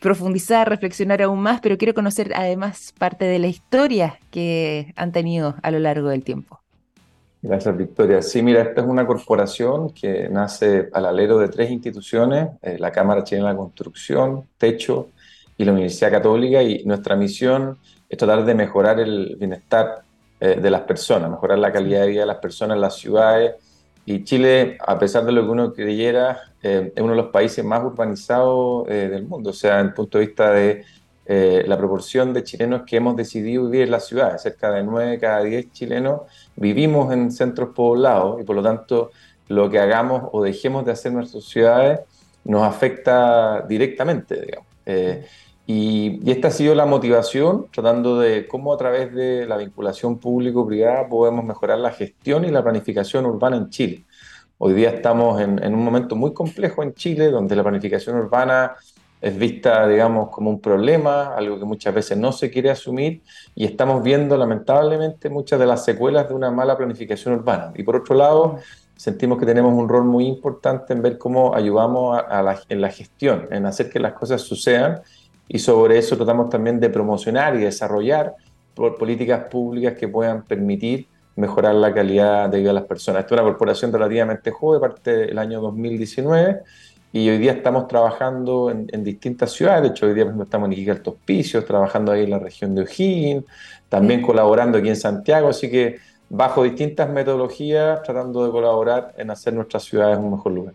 profundizar, 0.00 0.68
reflexionar 0.68 1.22
aún 1.22 1.40
más, 1.40 1.60
pero 1.60 1.78
quiero 1.78 1.94
conocer 1.94 2.32
además 2.34 2.92
parte 2.98 3.24
de 3.26 3.38
la 3.38 3.46
historia 3.46 4.18
que 4.30 4.92
han 4.96 5.12
tenido 5.12 5.54
a 5.62 5.70
lo 5.70 5.78
largo 5.78 6.08
del 6.08 6.24
tiempo. 6.24 6.63
Gracias, 7.46 7.76
Victoria. 7.76 8.22
Sí, 8.22 8.42
mira, 8.42 8.62
esta 8.62 8.80
es 8.80 8.86
una 8.86 9.06
corporación 9.06 9.90
que 9.90 10.30
nace 10.30 10.88
al 10.94 11.04
alero 11.04 11.38
de 11.38 11.48
tres 11.48 11.70
instituciones, 11.70 12.48
eh, 12.62 12.78
la 12.78 12.90
Cámara 12.90 13.22
Chilena 13.22 13.50
de 13.50 13.58
Construcción, 13.58 14.48
Techo 14.56 15.10
y 15.58 15.66
la 15.66 15.72
Universidad 15.72 16.10
Católica, 16.10 16.62
y 16.62 16.82
nuestra 16.86 17.16
misión 17.16 17.76
es 18.08 18.16
tratar 18.16 18.46
de 18.46 18.54
mejorar 18.54 18.98
el 18.98 19.36
bienestar 19.38 20.04
eh, 20.40 20.58
de 20.58 20.70
las 20.70 20.80
personas, 20.84 21.30
mejorar 21.30 21.58
la 21.58 21.70
calidad 21.70 22.00
de 22.00 22.06
vida 22.06 22.20
de 22.20 22.26
las 22.28 22.38
personas 22.38 22.76
en 22.76 22.80
las 22.80 22.96
ciudades. 22.96 23.56
Y 24.06 24.24
Chile, 24.24 24.78
a 24.80 24.98
pesar 24.98 25.26
de 25.26 25.32
lo 25.32 25.42
que 25.42 25.50
uno 25.50 25.74
creyera, 25.74 26.54
eh, 26.62 26.94
es 26.96 27.02
uno 27.02 27.10
de 27.10 27.18
los 27.24 27.30
países 27.30 27.62
más 27.62 27.84
urbanizados 27.84 28.86
del 28.86 29.26
mundo, 29.26 29.50
o 29.50 29.52
sea, 29.52 29.80
en 29.80 29.92
punto 29.92 30.16
de 30.16 30.24
vista 30.24 30.50
de 30.50 30.82
eh, 31.26 31.64
la 31.66 31.78
proporción 31.78 32.32
de 32.34 32.44
chilenos 32.44 32.82
que 32.86 32.96
hemos 32.96 33.16
decidido 33.16 33.64
vivir 33.64 33.82
en 33.82 33.90
las 33.90 34.06
ciudades. 34.06 34.42
Cerca 34.42 34.70
de 34.70 34.82
9 34.82 35.18
cada 35.18 35.42
10 35.42 35.72
chilenos 35.72 36.22
vivimos 36.56 37.12
en 37.12 37.30
centros 37.30 37.70
poblados 37.74 38.40
y 38.40 38.44
por 38.44 38.56
lo 38.56 38.62
tanto 38.62 39.10
lo 39.48 39.70
que 39.70 39.78
hagamos 39.78 40.28
o 40.32 40.42
dejemos 40.42 40.84
de 40.84 40.92
hacer 40.92 41.10
en 41.10 41.18
nuestras 41.18 41.44
ciudades 41.44 42.00
nos 42.44 42.62
afecta 42.62 43.62
directamente, 43.62 44.40
digamos. 44.40 44.68
Eh, 44.86 45.26
Y, 45.66 46.20
esta 46.30 46.48
ha 46.48 46.50
sido 46.50 46.74
la 46.74 46.84
motivación, 46.84 47.68
tratando 47.72 48.18
de 48.18 48.46
cómo 48.46 48.74
a 48.74 48.76
través 48.76 49.14
de 49.14 49.46
la 49.46 49.56
vinculación 49.56 50.18
público-privada 50.18 51.08
podemos 51.08 51.42
mejorar 51.44 51.78
la 51.78 51.90
gestión 51.90 52.44
y 52.44 52.50
la 52.50 52.62
planificación 52.62 53.24
urbana 53.24 53.56
en 53.56 53.70
Chile. 53.70 54.04
Hoy 54.58 54.74
día 54.74 54.90
estamos 54.90 55.40
en, 55.40 55.62
en, 55.64 55.74
un 55.74 55.82
momento 55.82 56.16
muy 56.16 56.34
complejo 56.34 56.82
en 56.82 56.94
Chile, 56.94 57.30
donde 57.30 57.56
la 57.56 57.62
planificación 57.62 58.16
urbana 58.16 58.74
es 59.24 59.38
vista, 59.38 59.88
digamos, 59.88 60.28
como 60.28 60.50
un 60.50 60.60
problema, 60.60 61.34
algo 61.34 61.58
que 61.58 61.64
muchas 61.64 61.94
veces 61.94 62.18
no 62.18 62.30
se 62.30 62.50
quiere 62.50 62.68
asumir, 62.70 63.22
y 63.54 63.64
estamos 63.64 64.02
viendo, 64.02 64.36
lamentablemente, 64.36 65.30
muchas 65.30 65.58
de 65.58 65.64
las 65.64 65.82
secuelas 65.82 66.28
de 66.28 66.34
una 66.34 66.50
mala 66.50 66.76
planificación 66.76 67.32
urbana. 67.32 67.72
Y 67.74 67.84
por 67.84 67.96
otro 67.96 68.14
lado, 68.14 68.58
sentimos 68.94 69.38
que 69.38 69.46
tenemos 69.46 69.72
un 69.72 69.88
rol 69.88 70.04
muy 70.04 70.26
importante 70.26 70.92
en 70.92 71.00
ver 71.00 71.16
cómo 71.16 71.54
ayudamos 71.54 72.22
a, 72.28 72.42
la, 72.42 72.60
en 72.68 72.82
la 72.82 72.90
gestión, 72.90 73.48
en 73.50 73.64
hacer 73.64 73.88
que 73.88 73.98
las 73.98 74.12
cosas 74.12 74.42
sucedan 74.42 75.00
y 75.48 75.58
sobre 75.58 75.96
eso 75.96 76.18
tratamos 76.18 76.50
también 76.50 76.78
de 76.78 76.90
promocionar 76.90 77.56
y 77.56 77.60
desarrollar 77.60 78.34
políticas 78.74 79.44
públicas 79.50 79.94
que 79.94 80.06
puedan 80.06 80.42
permitir 80.42 81.06
mejorar 81.36 81.74
la 81.76 81.94
calidad 81.94 82.50
de 82.50 82.58
vida 82.58 82.68
de 82.68 82.74
las 82.74 82.84
personas. 82.84 83.20
Esta 83.20 83.34
es 83.34 83.40
una 83.40 83.50
corporación 83.50 83.90
relativamente 83.90 84.50
joven, 84.50 84.82
parte 84.82 85.16
del 85.16 85.38
año 85.38 85.62
2019, 85.62 86.60
y 87.14 87.30
hoy 87.30 87.38
día 87.38 87.52
estamos 87.52 87.86
trabajando 87.86 88.72
en, 88.72 89.04
distintas 89.04 89.52
ciudades. 89.52 89.82
De 89.82 89.88
hecho, 89.90 90.06
hoy 90.06 90.14
día 90.14 90.24
estamos 90.42 90.66
en 90.66 90.72
Iquique 90.72 90.90
Alto 90.90 91.16
trabajando 91.64 92.10
ahí 92.10 92.24
en 92.24 92.30
la 92.30 92.40
región 92.40 92.74
de 92.74 92.82
O'Higgins, 92.82 93.44
también 93.88 94.20
colaborando 94.20 94.78
aquí 94.78 94.88
en 94.88 94.96
Santiago. 94.96 95.48
Así 95.48 95.70
que 95.70 95.98
bajo 96.28 96.64
distintas 96.64 97.08
metodologías, 97.08 98.02
tratando 98.02 98.44
de 98.44 98.50
colaborar 98.50 99.14
en 99.16 99.30
hacer 99.30 99.54
nuestras 99.54 99.84
ciudades 99.84 100.18
un 100.18 100.32
mejor 100.32 100.52
lugar 100.54 100.74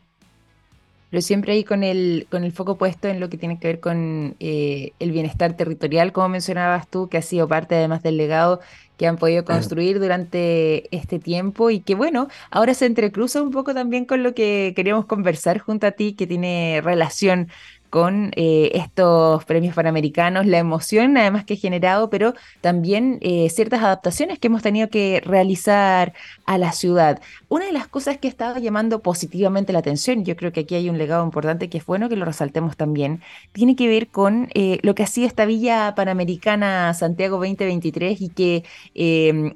pero 1.09 1.21
siempre 1.21 1.53
ahí 1.53 1.63
con 1.63 1.83
el, 1.83 2.27
con 2.29 2.43
el 2.43 2.51
foco 2.51 2.77
puesto 2.77 3.07
en 3.07 3.19
lo 3.19 3.29
que 3.29 3.37
tiene 3.37 3.59
que 3.59 3.67
ver 3.67 3.79
con 3.79 4.35
eh, 4.39 4.91
el 4.99 5.11
bienestar 5.11 5.55
territorial, 5.55 6.11
como 6.11 6.29
mencionabas 6.29 6.87
tú, 6.87 7.09
que 7.09 7.17
ha 7.17 7.21
sido 7.21 7.47
parte 7.47 7.75
además 7.75 8.03
del 8.03 8.17
legado 8.17 8.59
que 8.99 9.07
han 9.07 9.17
podido 9.17 9.45
construir 9.45 9.97
durante 9.97 10.93
este 10.93 11.19
tiempo 11.19 11.69
y 11.69 11.79
que 11.79 11.95
bueno, 11.95 12.27
ahora 12.51 12.73
se 12.73 12.85
entrecruza 12.85 13.41
un 13.41 13.49
poco 13.49 13.73
también 13.73 14.03
con 14.03 14.23
lo 14.23 14.33
que 14.33 14.73
queríamos 14.75 15.05
conversar 15.05 15.59
junto 15.59 15.87
a 15.87 15.91
ti, 15.91 16.15
que 16.15 16.27
tiene 16.27 16.81
relación 16.83 17.47
con 17.89 18.31
eh, 18.35 18.71
estos 18.75 19.43
premios 19.45 19.75
panamericanos, 19.75 20.45
la 20.45 20.59
emoción 20.59 21.17
además 21.17 21.45
que 21.45 21.55
ha 21.55 21.57
generado, 21.57 22.09
pero 22.09 22.33
también 22.61 23.17
eh, 23.21 23.49
ciertas 23.49 23.81
adaptaciones 23.81 24.39
que 24.39 24.47
hemos 24.47 24.61
tenido 24.61 24.89
que 24.89 25.21
realizar 25.25 26.13
a 26.45 26.57
la 26.57 26.71
ciudad. 26.71 27.19
Una 27.47 27.65
de 27.65 27.71
las 27.73 27.87
cosas 27.87 28.17
que 28.17 28.27
estaba 28.27 28.59
llamando 28.59 29.01
positivamente 29.01 29.73
la 29.73 29.79
atención, 29.79 30.23
yo 30.23 30.35
creo 30.35 30.51
que 30.51 30.61
aquí 30.61 30.75
hay 30.75 30.89
un 30.89 30.97
legado 30.97 31.23
importante 31.25 31.69
que 31.69 31.79
es 31.79 31.85
bueno 31.85 32.09
que 32.09 32.15
lo 32.15 32.25
resaltemos 32.25 32.77
también, 32.77 33.21
tiene 33.53 33.75
que 33.75 33.87
ver 33.87 34.07
con 34.07 34.49
eh, 34.53 34.79
lo 34.83 34.95
que 34.95 35.03
ha 35.03 35.07
sido 35.07 35.27
esta 35.27 35.45
Villa 35.45 35.93
Panamericana 35.95 36.93
Santiago 36.93 37.37
2023 37.37 38.21
y 38.21 38.29
que 38.29 38.63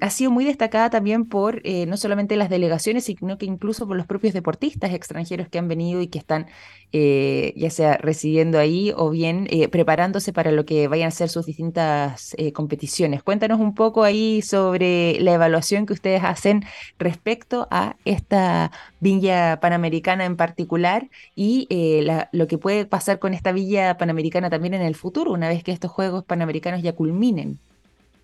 ha 0.02 0.10
sido 0.10 0.32
muy 0.32 0.46
destacada 0.46 0.90
también 0.90 1.26
por 1.26 1.62
no 1.88 1.98
solamente 1.98 2.36
las 2.36 2.50
delegaciones, 2.50 3.06
sino 3.06 3.38
que 3.38 3.46
incluso 3.46 3.88
por 3.88 3.98
los 3.98 4.06
propios 4.06 4.34
deportistas 4.34 4.94
extranjeros 4.94 5.48
que 5.50 5.60
han 5.60 5.68
venido 5.68 6.02
y 6.02 6.08
que 6.08 6.20
están 6.20 6.48
ya 6.92 7.70
sea 7.70 7.98
residiendo 7.98 8.23
ahí 8.58 8.94
o 8.96 9.10
bien 9.10 9.48
eh, 9.50 9.68
preparándose 9.68 10.34
para 10.34 10.52
lo 10.52 10.66
que 10.66 10.88
vayan 10.88 11.10
a 11.10 11.12
ser 11.12 11.30
sus 11.30 11.46
distintas 11.46 12.34
eh, 12.38 12.52
competiciones. 12.54 13.24
Cuéntanos 13.24 13.60
un 13.60 13.76
poco 13.76 14.04
ahí 14.04 14.42
sobre 14.42 15.20
la 15.20 15.34
evaluación 15.34 15.86
que 15.86 15.94
ustedes 15.94 16.24
hacen 16.24 16.64
respecto 16.98 17.68
a 17.72 17.96
esta 18.06 18.72
Villa 19.00 19.60
Panamericana 19.60 20.26
en 20.26 20.38
particular 20.38 21.10
y 21.36 21.68
eh, 21.70 22.26
lo 22.32 22.48
que 22.48 22.58
puede 22.58 22.86
pasar 22.86 23.20
con 23.20 23.34
esta 23.34 23.52
Villa 23.52 23.98
Panamericana 23.98 24.50
también 24.50 24.74
en 24.74 24.82
el 24.82 24.96
futuro, 24.96 25.32
una 25.32 25.50
vez 25.50 25.64
que 25.64 25.72
estos 25.72 25.92
Juegos 25.92 26.24
Panamericanos 26.24 26.82
ya 26.82 26.94
culminen. 26.94 27.60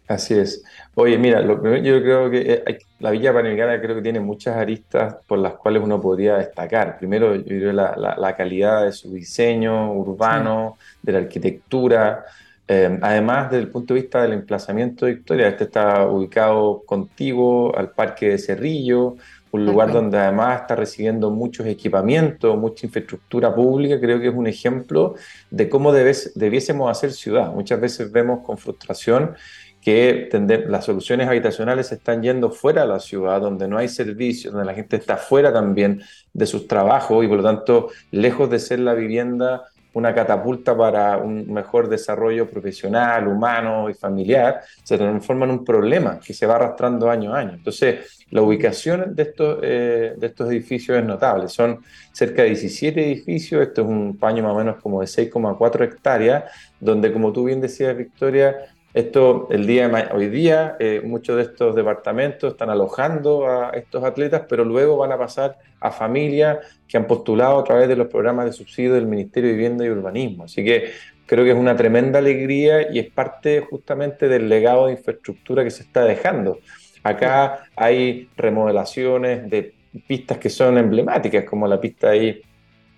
Así 0.09 0.33
es. 0.33 0.63
Oye, 0.95 1.19
mira, 1.19 1.39
lo 1.39 1.55
yo 1.77 2.01
creo 2.01 2.31
que 2.31 2.63
eh, 2.65 2.79
la 2.97 3.11
Villa 3.11 3.31
Panamericana 3.31 3.79
creo 3.79 3.95
que 3.95 4.01
tiene 4.01 4.19
muchas 4.19 4.57
aristas 4.57 5.17
por 5.27 5.37
las 5.37 5.53
cuales 5.53 5.83
uno 5.83 6.01
podría 6.01 6.37
destacar. 6.37 6.97
Primero, 6.97 7.35
yo 7.35 7.43
creo 7.43 7.71
la, 7.71 7.95
la, 8.17 8.35
calidad 8.35 8.85
de 8.85 8.91
su 8.91 9.13
diseño 9.13 9.93
urbano, 9.93 10.79
de 11.03 11.11
la 11.11 11.19
arquitectura, 11.19 12.25
eh, 12.67 12.97
además 13.03 13.51
desde 13.51 13.65
el 13.65 13.69
punto 13.69 13.93
de 13.93 14.01
vista 14.01 14.23
del 14.23 14.33
emplazamiento 14.33 15.05
de 15.05 15.13
Victoria. 15.13 15.47
Este 15.47 15.65
está 15.65 16.07
ubicado 16.07 16.81
contiguo 16.87 17.75
al 17.77 17.91
Parque 17.91 18.29
de 18.29 18.39
Cerrillo, 18.39 19.15
un 19.51 19.65
lugar 19.65 19.91
donde 19.91 20.17
además 20.17 20.61
está 20.61 20.75
recibiendo 20.75 21.29
muchos 21.29 21.67
equipamientos, 21.67 22.57
mucha 22.57 22.87
infraestructura 22.87 23.53
pública, 23.53 23.99
creo 23.99 24.19
que 24.19 24.27
es 24.29 24.35
un 24.35 24.47
ejemplo 24.47 25.15
de 25.51 25.69
cómo 25.69 25.91
debes, 25.91 26.33
debiésemos 26.35 26.89
hacer 26.89 27.11
ciudad. 27.11 27.51
Muchas 27.53 27.79
veces 27.79 28.11
vemos 28.11 28.39
con 28.43 28.57
frustración 28.57 29.35
que 29.81 30.29
las 30.67 30.85
soluciones 30.85 31.27
habitacionales 31.27 31.87
se 31.87 31.95
están 31.95 32.21
yendo 32.21 32.51
fuera 32.51 32.81
de 32.81 32.89
la 32.89 32.99
ciudad, 32.99 33.39
donde 33.41 33.67
no 33.67 33.77
hay 33.77 33.87
servicios, 33.87 34.53
donde 34.53 34.65
la 34.65 34.73
gente 34.73 34.97
está 34.97 35.17
fuera 35.17 35.53
también 35.53 36.01
de 36.33 36.45
sus 36.45 36.67
trabajos 36.67 37.23
y 37.23 37.27
por 37.27 37.37
lo 37.37 37.43
tanto, 37.43 37.89
lejos 38.11 38.49
de 38.49 38.59
ser 38.59 38.79
la 38.79 38.93
vivienda 38.93 39.63
una 39.93 40.13
catapulta 40.13 40.77
para 40.77 41.17
un 41.17 41.51
mejor 41.51 41.89
desarrollo 41.89 42.49
profesional, 42.49 43.27
humano 43.27 43.89
y 43.89 43.93
familiar, 43.93 44.61
se 44.83 44.97
transforma 44.97 45.45
en 45.45 45.51
un 45.51 45.65
problema 45.65 46.19
que 46.19 46.33
se 46.33 46.45
va 46.45 46.55
arrastrando 46.55 47.09
año 47.09 47.33
a 47.33 47.39
año. 47.39 47.53
Entonces, 47.55 48.25
la 48.29 48.41
ubicación 48.41 49.15
de 49.15 49.23
estos, 49.23 49.59
eh, 49.63 50.13
de 50.15 50.27
estos 50.27 50.49
edificios 50.49 50.97
es 50.97 51.03
notable. 51.03 51.47
Son 51.47 51.79
cerca 52.11 52.43
de 52.43 52.49
17 52.49 53.03
edificios, 53.03 53.61
esto 53.61 53.81
es 53.81 53.87
un 53.87 54.17
paño 54.17 54.43
más 54.43 54.53
o 54.53 54.57
menos 54.57 54.81
como 54.81 55.01
de 55.01 55.07
6,4 55.07 55.83
hectáreas, 55.83 56.43
donde, 56.79 57.11
como 57.11 57.33
tú 57.33 57.45
bien 57.45 57.59
decías, 57.59 57.97
Victoria, 57.97 58.55
esto, 58.93 59.47
el 59.51 59.67
día 59.67 60.09
hoy 60.13 60.29
día, 60.29 60.75
eh, 60.79 61.01
muchos 61.03 61.35
de 61.35 61.43
estos 61.43 61.75
departamentos 61.75 62.53
están 62.53 62.71
alojando 62.71 63.47
a 63.47 63.69
estos 63.69 64.03
atletas, 64.03 64.43
pero 64.49 64.65
luego 64.65 64.97
van 64.97 65.11
a 65.11 65.17
pasar 65.17 65.57
a 65.79 65.91
familias 65.91 66.57
que 66.87 66.97
han 66.97 67.05
postulado 67.05 67.59
a 67.59 67.63
través 67.63 67.87
de 67.87 67.95
los 67.95 68.07
programas 68.07 68.45
de 68.45 68.53
subsidio 68.53 68.95
del 68.95 69.05
Ministerio 69.05 69.49
de 69.49 69.55
Vivienda 69.55 69.85
y 69.85 69.89
Urbanismo. 69.89 70.45
Así 70.45 70.63
que 70.63 70.91
creo 71.27 71.43
que 71.43 71.51
es 71.51 71.57
una 71.57 71.75
tremenda 71.75 72.17
alegría 72.17 72.91
y 72.91 72.97
es 72.97 73.11
parte 73.11 73.61
justamente 73.61 74.27
del 74.27 74.49
legado 74.49 74.87
de 74.87 74.93
infraestructura 74.93 75.63
que 75.63 75.71
se 75.71 75.83
está 75.83 76.03
dejando. 76.03 76.57
Acá 77.03 77.65
hay 77.75 78.29
remodelaciones 78.35 79.49
de 79.49 79.75
pistas 80.07 80.39
que 80.39 80.49
son 80.49 80.79
emblemáticas, 80.79 81.43
como 81.45 81.67
la 81.67 81.79
pista 81.79 82.09
ahí 82.09 82.41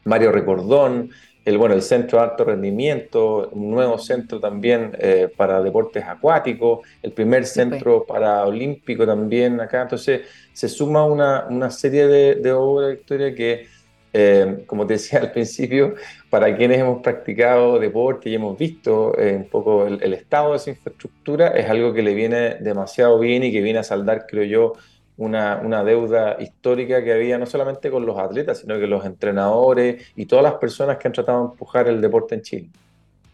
Mario 0.06 0.32
Recordón, 0.32 1.12
el, 1.44 1.58
bueno, 1.58 1.76
el 1.76 1.82
centro 1.82 2.20
de 2.20 2.26
alto 2.26 2.44
rendimiento, 2.44 3.50
un 3.50 3.72
nuevo 3.72 3.98
centro 3.98 4.40
también 4.40 4.96
eh, 5.00 5.30
para 5.36 5.62
deportes 5.62 6.04
acuáticos, 6.06 6.88
el 7.02 7.12
primer 7.14 7.46
centro 7.46 8.06
paraolímpico 8.06 9.06
también 9.06 9.60
acá. 9.60 9.82
Entonces 9.84 10.22
se 10.54 10.70
suma 10.70 11.06
una, 11.06 11.48
una 11.50 11.72
serie 11.72 12.08
de, 12.08 12.36
de 12.36 12.52
obras, 12.52 12.92
Victoria, 12.92 13.34
que, 13.34 13.68
eh, 14.14 14.64
como 14.68 14.86
te 14.86 14.94
decía 14.94 15.20
al 15.22 15.32
principio, 15.32 15.96
para 16.30 16.56
quienes 16.56 16.80
hemos 16.80 17.02
practicado 17.02 17.80
deporte 17.80 18.30
y 18.30 18.36
hemos 18.36 18.58
visto 18.58 19.18
eh, 19.18 19.36
un 19.36 19.50
poco 19.50 19.88
el, 19.88 20.02
el 20.04 20.14
estado 20.14 20.52
de 20.52 20.58
esa 20.58 20.70
infraestructura, 20.70 21.48
es 21.50 21.70
algo 21.70 21.94
que 21.94 22.04
le 22.04 22.14
viene 22.14 22.56
demasiado 22.60 23.18
bien 23.20 23.44
y 23.44 23.52
que 23.52 23.62
viene 23.62 23.80
a 23.80 23.84
saldar, 23.84 24.26
creo 24.28 24.44
yo, 24.44 24.74
una, 25.22 25.84
deuda 25.84 26.38
histórica 26.40 27.04
que 27.04 27.14
había 27.14 27.38
no 27.38 27.46
solamente 27.46 27.92
con 27.92 28.06
los 28.06 28.18
atletas, 28.18 28.60
sino 28.60 28.80
que 28.80 28.88
los 28.88 29.06
entrenadores 29.06 30.04
y 30.16 30.26
todas 30.26 30.44
las 30.44 30.56
personas 30.56 30.98
que 30.98 31.08
han 31.08 31.14
tratado 31.14 31.46
de 31.46 31.52
empujar 31.52 31.88
el 31.88 32.02
deporte 32.02 32.36
en 32.36 32.42
Chile. 32.42 32.70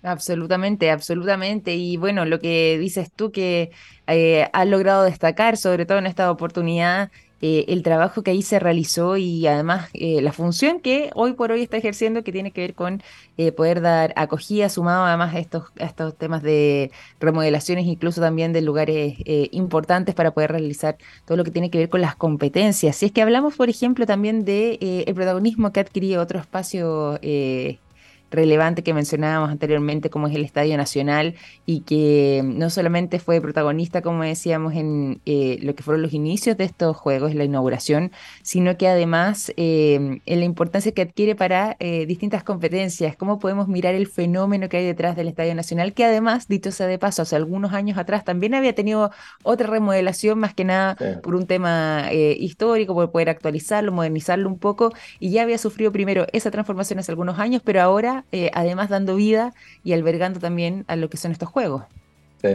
Absolutamente, 0.04 0.92
absolutamente. 0.92 1.76
Y 1.76 1.98
bueno, 1.98 2.26
lo 2.26 2.40
que 2.40 2.78
dices 2.78 3.12
tú 3.12 3.32
que 3.32 3.72
eh, 4.06 4.48
has 4.52 4.68
logrado 4.68 5.04
destacar, 5.04 5.58
sobre 5.58 5.86
todo 5.86 5.98
en 5.98 6.06
esta 6.06 6.30
oportunidad, 6.30 7.10
eh, 7.42 7.66
el 7.68 7.84
trabajo 7.84 8.24
que 8.24 8.32
ahí 8.32 8.42
se 8.42 8.60
realizó 8.60 9.16
y 9.16 9.46
además 9.46 9.90
eh, 9.94 10.22
la 10.22 10.34
función 10.34 10.80
que 10.80 11.12
hoy 11.14 11.34
por 11.34 11.52
hoy 11.52 11.62
está 11.62 11.78
ejerciendo 11.78 12.24
que 12.24 12.32
tiene 12.32 12.52
que 12.52 12.62
ver 12.62 12.74
con 12.74 13.04
eh, 13.38 13.52
poder 13.52 13.82
dar 13.82 14.12
acogida 14.16 14.70
sumado 14.70 15.06
además 15.06 15.36
a 15.36 15.40
estos, 15.40 15.66
estos 15.76 16.18
temas 16.18 16.42
de 16.42 16.92
remodelaciones 17.20 17.86
incluso 17.86 18.22
también 18.22 18.54
de 18.54 18.62
lugares 18.62 19.18
importantes 19.52 20.16
para 20.16 20.32
poder 20.32 20.52
realizar 20.52 20.98
todo 21.26 21.38
lo 21.38 21.44
que 21.44 21.52
tiene 21.52 21.70
que 21.70 21.78
ver 21.78 21.90
con 21.90 22.02
las 22.02 22.16
competencias. 22.16 22.96
Si 22.96 23.06
es 23.06 23.12
que 23.12 23.22
hablamos 23.22 23.56
por 23.56 23.70
ejemplo 23.70 24.06
también 24.06 24.44
de 24.46 25.06
el 25.06 25.14
protagonismo 25.14 25.72
que 25.72 25.80
ha 25.80 25.84
adquirido 25.84 26.22
otro 26.22 26.40
espacio 26.40 27.20
relevante 28.32 28.84
que 28.84 28.94
mencionábamos 28.94 29.50
anteriormente, 29.50 30.10
como 30.10 30.28
es 30.28 30.36
el 30.36 30.44
Estadio 30.44 30.76
Nacional, 30.78 31.36
y 31.66 31.82
que 31.82 32.42
no 32.44 32.70
solamente 32.70 33.20
fue 33.20 33.42
protagonista, 33.42 34.02
como 34.02 34.24
decíamos, 34.24 34.74
en 34.74 35.22
eh, 35.26 35.60
lo 35.62 35.76
que 35.76 35.84
fueron 35.84 36.02
los 36.02 36.14
inicios 36.14 36.58
de 36.58 36.66
estos 36.66 36.98
Juegos, 36.98 37.36
la 37.36 37.44
inauguración, 37.44 38.12
sino 38.42 38.78
que 38.78 38.88
además 38.88 39.52
eh, 39.58 40.20
en 40.26 40.40
la 40.40 40.46
importancia 40.46 40.92
que 40.92 41.02
adquiere 41.02 41.36
para 41.36 41.76
eh, 41.80 42.06
distintas 42.06 42.44
competencias, 42.44 43.16
cómo 43.16 43.40
podemos 43.40 43.68
mirar 43.68 43.96
el 43.96 44.08
fenómeno 44.08 44.70
que 44.70 44.78
hay 44.78 44.86
detrás 44.86 45.16
del 45.16 45.28
Estadio 45.28 45.56
Nacional, 45.56 45.94
que 45.94 46.06
además, 46.06 46.48
dicho 46.48 46.72
sea 46.72 46.88
de 46.88 47.00
paso, 47.00 47.22
hace 47.22 47.36
algunos 47.36 47.74
años 47.74 47.98
atrás 47.98 48.24
también 48.24 48.56
había 48.56 48.74
tenido 48.74 49.12
otra 49.44 49.68
remodelación, 49.68 50.40
más 50.40 50.54
que 50.54 50.64
nada 50.66 50.98
por 51.24 51.36
un 51.36 51.46
tema 51.48 52.10
histórico, 52.12 52.94
por 52.94 53.12
poder 53.12 53.30
actualizarlo, 53.30 53.92
modernizarlo 53.92 54.50
un 54.50 54.60
poco, 54.60 54.94
y 55.20 55.32
ya 55.32 55.44
había 55.44 55.58
sufrido 55.58 55.92
primero 55.92 56.28
esa 56.34 56.52
transformación 56.52 57.00
hace 57.00 57.12
algunos 57.12 57.40
años, 57.40 57.62
pero 57.64 57.82
ahora 57.82 58.17
está 58.32 58.60
además 58.60 58.90
dando 58.90 59.16
vida 59.16 59.54
y 59.84 59.94
albergando 59.94 60.40
también 60.40 60.86
a 60.88 60.96
lo 60.96 61.10
que 61.10 61.18
son 61.18 61.32
estos 61.32 61.50
juegos. 61.50 61.84
Sí. 62.42 62.50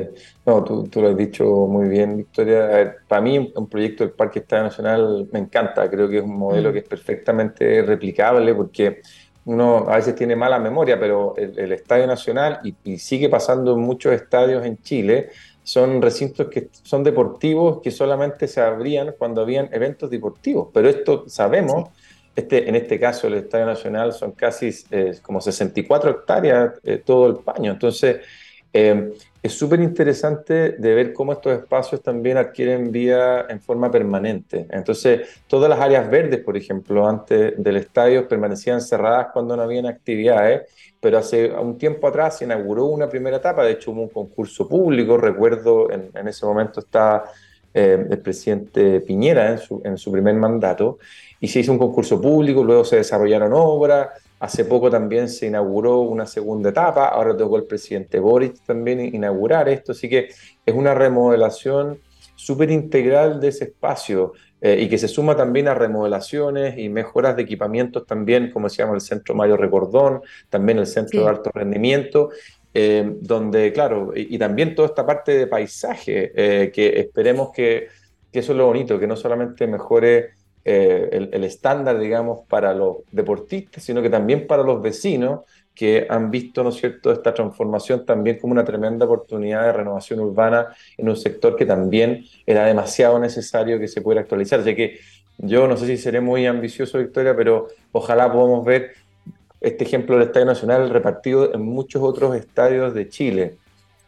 No, 0.47 0.63
tú, 0.63 0.89
lo 1.01 1.09
has 1.09 1.17
dicho 1.17 1.45
muy 1.45 1.89
bien, 1.89 2.17
Victoria. 2.17 2.97
para 3.09 3.21
mí, 3.21 3.53
un 3.55 3.69
proyecto 3.69 4.05
del 4.05 4.13
Parque 4.13 4.39
Estadio 4.39 4.65
Nacional 4.65 5.29
me 5.33 5.41
encanta. 5.41 5.91
Creo 5.91 6.09
que 6.09 6.19
es 6.19 6.25
un 6.25 6.39
modelo 6.39 6.71
mm. 6.71 6.73
que 6.73 6.79
es 6.79 6.89
perfectamente 6.89 7.83
replicable 7.83 8.55
porque 8.55 9.03
uno 9.45 9.87
a 9.89 9.97
veces 9.97 10.15
tiene 10.15 10.37
mala 10.37 10.59
memoria, 10.61 10.99
pero 11.01 11.35
el, 11.37 11.73
Estadio 11.73 12.07
Nacional, 12.07 12.61
y, 12.85 12.99
sigue 12.99 13.29
pasando 13.29 13.73
en 13.73 13.81
muchos 13.81 14.13
estadios 14.13 14.65
en 14.65 14.81
Chile, 14.83 15.31
son 15.65 16.01
recintos 16.01 16.49
que 16.49 16.69
son 16.83 17.03
deportivos 17.03 17.81
que 17.83 17.91
solamente 17.91 18.47
se 18.47 18.61
abrían 18.61 19.15
cuando 19.19 19.43
habían 19.43 19.69
eventos 19.73 20.11
deportivos. 20.11 20.69
Pero 20.73 20.89
esto 20.89 21.25
sabemos. 21.29 21.91
Este, 22.35 22.69
en 22.69 22.77
este 22.77 22.99
caso, 22.99 23.27
el 23.27 23.35
Estadio 23.35 23.67
Nacional 23.67 24.13
son 24.13 24.33
casi 24.33 24.71
eh, 24.91 25.19
como 25.23 25.41
64 25.41 26.11
hectáreas 26.11 26.73
eh, 26.83 27.03
todo 27.05 27.27
el 27.29 27.37
paño. 27.37 27.73
Entonces, 27.73 28.21
eh, 28.73 29.13
es 29.43 29.53
súper 29.55 29.81
interesante 29.81 30.71
de 30.71 30.95
ver 30.95 31.13
cómo 31.13 31.33
estos 31.33 31.53
espacios 31.53 32.01
también 32.01 32.37
adquieren 32.37 32.93
vida 32.93 33.47
en 33.49 33.61
forma 33.61 33.91
permanente. 33.91 34.67
Entonces, 34.71 35.43
todas 35.49 35.69
las 35.69 35.81
áreas 35.81 36.09
verdes, 36.09 36.41
por 36.41 36.57
ejemplo, 36.57 37.07
antes 37.09 37.55
del 37.57 37.77
estadio 37.77 38.29
permanecían 38.29 38.81
cerradas 38.81 39.29
cuando 39.33 39.57
no 39.57 39.63
habían 39.63 39.87
actividades, 39.87 40.71
pero 41.01 41.19
hace 41.19 41.51
un 41.51 41.77
tiempo 41.77 42.07
atrás 42.07 42.39
se 42.39 42.45
inauguró 42.45 42.87
una 42.87 43.09
primera 43.09 43.39
etapa, 43.39 43.65
de 43.65 43.73
hecho 43.73 43.91
hubo 43.91 44.03
un 44.03 44.09
concurso 44.09 44.69
público, 44.69 45.17
recuerdo 45.17 45.91
en, 45.91 46.29
ese 46.29 46.47
momento 46.47 46.79
estaba 46.79 47.25
eh, 47.75 48.07
el 48.11 48.19
presidente 48.19 49.01
Piñera 49.01 49.53
en 49.53 49.59
su, 49.59 49.81
en 49.85 49.99
su 49.99 50.13
primer 50.13 50.35
mandato, 50.35 50.99
y 51.41 51.49
se 51.49 51.61
hizo 51.61 51.73
un 51.73 51.79
concurso 51.79 52.21
público, 52.21 52.63
luego 52.63 52.85
se 52.85 52.97
desarrollaron 52.97 53.53
obras, 53.55 54.09
Hace 54.43 54.65
poco 54.65 54.91
también 54.91 55.29
se 55.29 55.47
inauguró 55.47 56.01
una 56.01 56.27
segunda 56.27 56.71
etapa, 56.71 57.07
ahora 57.07 57.37
tocó 57.37 57.59
el 57.59 57.63
presidente 57.63 58.19
Boric 58.19 58.57
también 58.67 59.15
inaugurar 59.15 59.69
esto, 59.69 59.93
así 59.93 60.09
que 60.09 60.31
es 60.67 60.75
una 60.75 60.95
remodelación 60.95 62.01
súper 62.35 62.73
integral 62.73 63.41
de 63.41 63.49
ese 63.49 63.67
espacio 63.67 64.33
eh, 64.61 64.81
y 64.81 64.89
que 64.89 64.99
se 64.99 65.07
suma 65.07 65.37
también 65.37 65.69
a 65.69 65.75
remodelaciones 65.75 66.77
y 66.77 66.89
mejoras 66.89 67.37
de 67.37 67.43
equipamientos 67.43 68.05
también, 68.05 68.51
como 68.51 68.67
decíamos, 68.67 68.97
el 68.97 69.01
Centro 69.01 69.37
Mario 69.37 69.57
Recordón, 69.57 70.23
también 70.51 70.81
el 70.81 70.89
Centro 70.89 71.23
de 71.23 71.29
Alto 71.29 71.51
Rendimiento, 71.55 72.31
eh, 72.75 73.17
donde, 73.21 73.73
claro, 73.73 74.13
y, 74.15 74.39
también 74.39 74.75
toda 74.75 74.89
esta 74.89 75.05
parte 75.05 75.33
de 75.37 75.47
paisaje, 75.47 76.33
eh, 76.35 76.71
que 76.71 77.01
esperemos 77.01 77.51
que, 77.53 77.89
eso 78.33 78.53
es 78.53 78.59
lo 78.59 78.67
bonito, 78.67 78.99
que 78.99 79.07
no 79.07 79.15
solamente 79.15 79.67
mejore 79.67 80.31
eh, 80.65 81.29
el, 81.33 81.45
estándar, 81.45 81.99
digamos, 81.99 82.47
para 82.49 82.73
los 82.73 82.99
deportistas, 83.11 83.83
sino 83.85 84.01
que 84.01 84.09
también 84.09 84.47
para 84.47 84.63
los 84.63 84.81
vecinos 84.81 85.41
que 85.75 86.07
han 86.09 86.31
visto, 86.31 86.63
¿no 86.63 86.71
es 86.71 86.77
cierto?, 86.77 87.13
esta 87.13 87.35
transformación 87.35 88.07
también 88.07 88.39
como 88.39 88.53
una 88.53 88.65
tremenda 88.65 89.05
oportunidad 89.05 89.65
de 89.67 89.73
renovación 89.73 90.21
urbana 90.21 90.69
en 90.97 91.09
un 91.09 91.17
sector 91.17 91.57
que 91.57 91.67
también 91.67 92.25
era 92.47 92.65
demasiado 92.65 93.19
necesario 93.19 93.79
que 93.79 93.89
se 93.89 94.01
pudiera 94.01 94.23
actualizar. 94.23 94.61
Así 94.61 94.75
que 94.75 94.99
yo 95.39 95.67
no 95.67 95.77
sé 95.77 95.87
si 95.87 95.97
seré 95.97 96.21
muy 96.21 96.47
ambicioso, 96.47 96.99
Victoria, 96.99 97.35
pero 97.37 97.69
ojalá 97.91 98.33
podamos 98.33 98.65
ver 98.65 98.93
este 99.63 99.85
ejemplo 99.85 100.17
del 100.17 100.29
Estadio 100.29 100.47
Nacional 100.47 100.91
repartido 100.91 101.55
en 101.55 101.63
muchos 101.63 102.03
otros 102.03 102.35
estadios 102.35 102.95
de 102.95 103.09
Chile. 103.09 103.57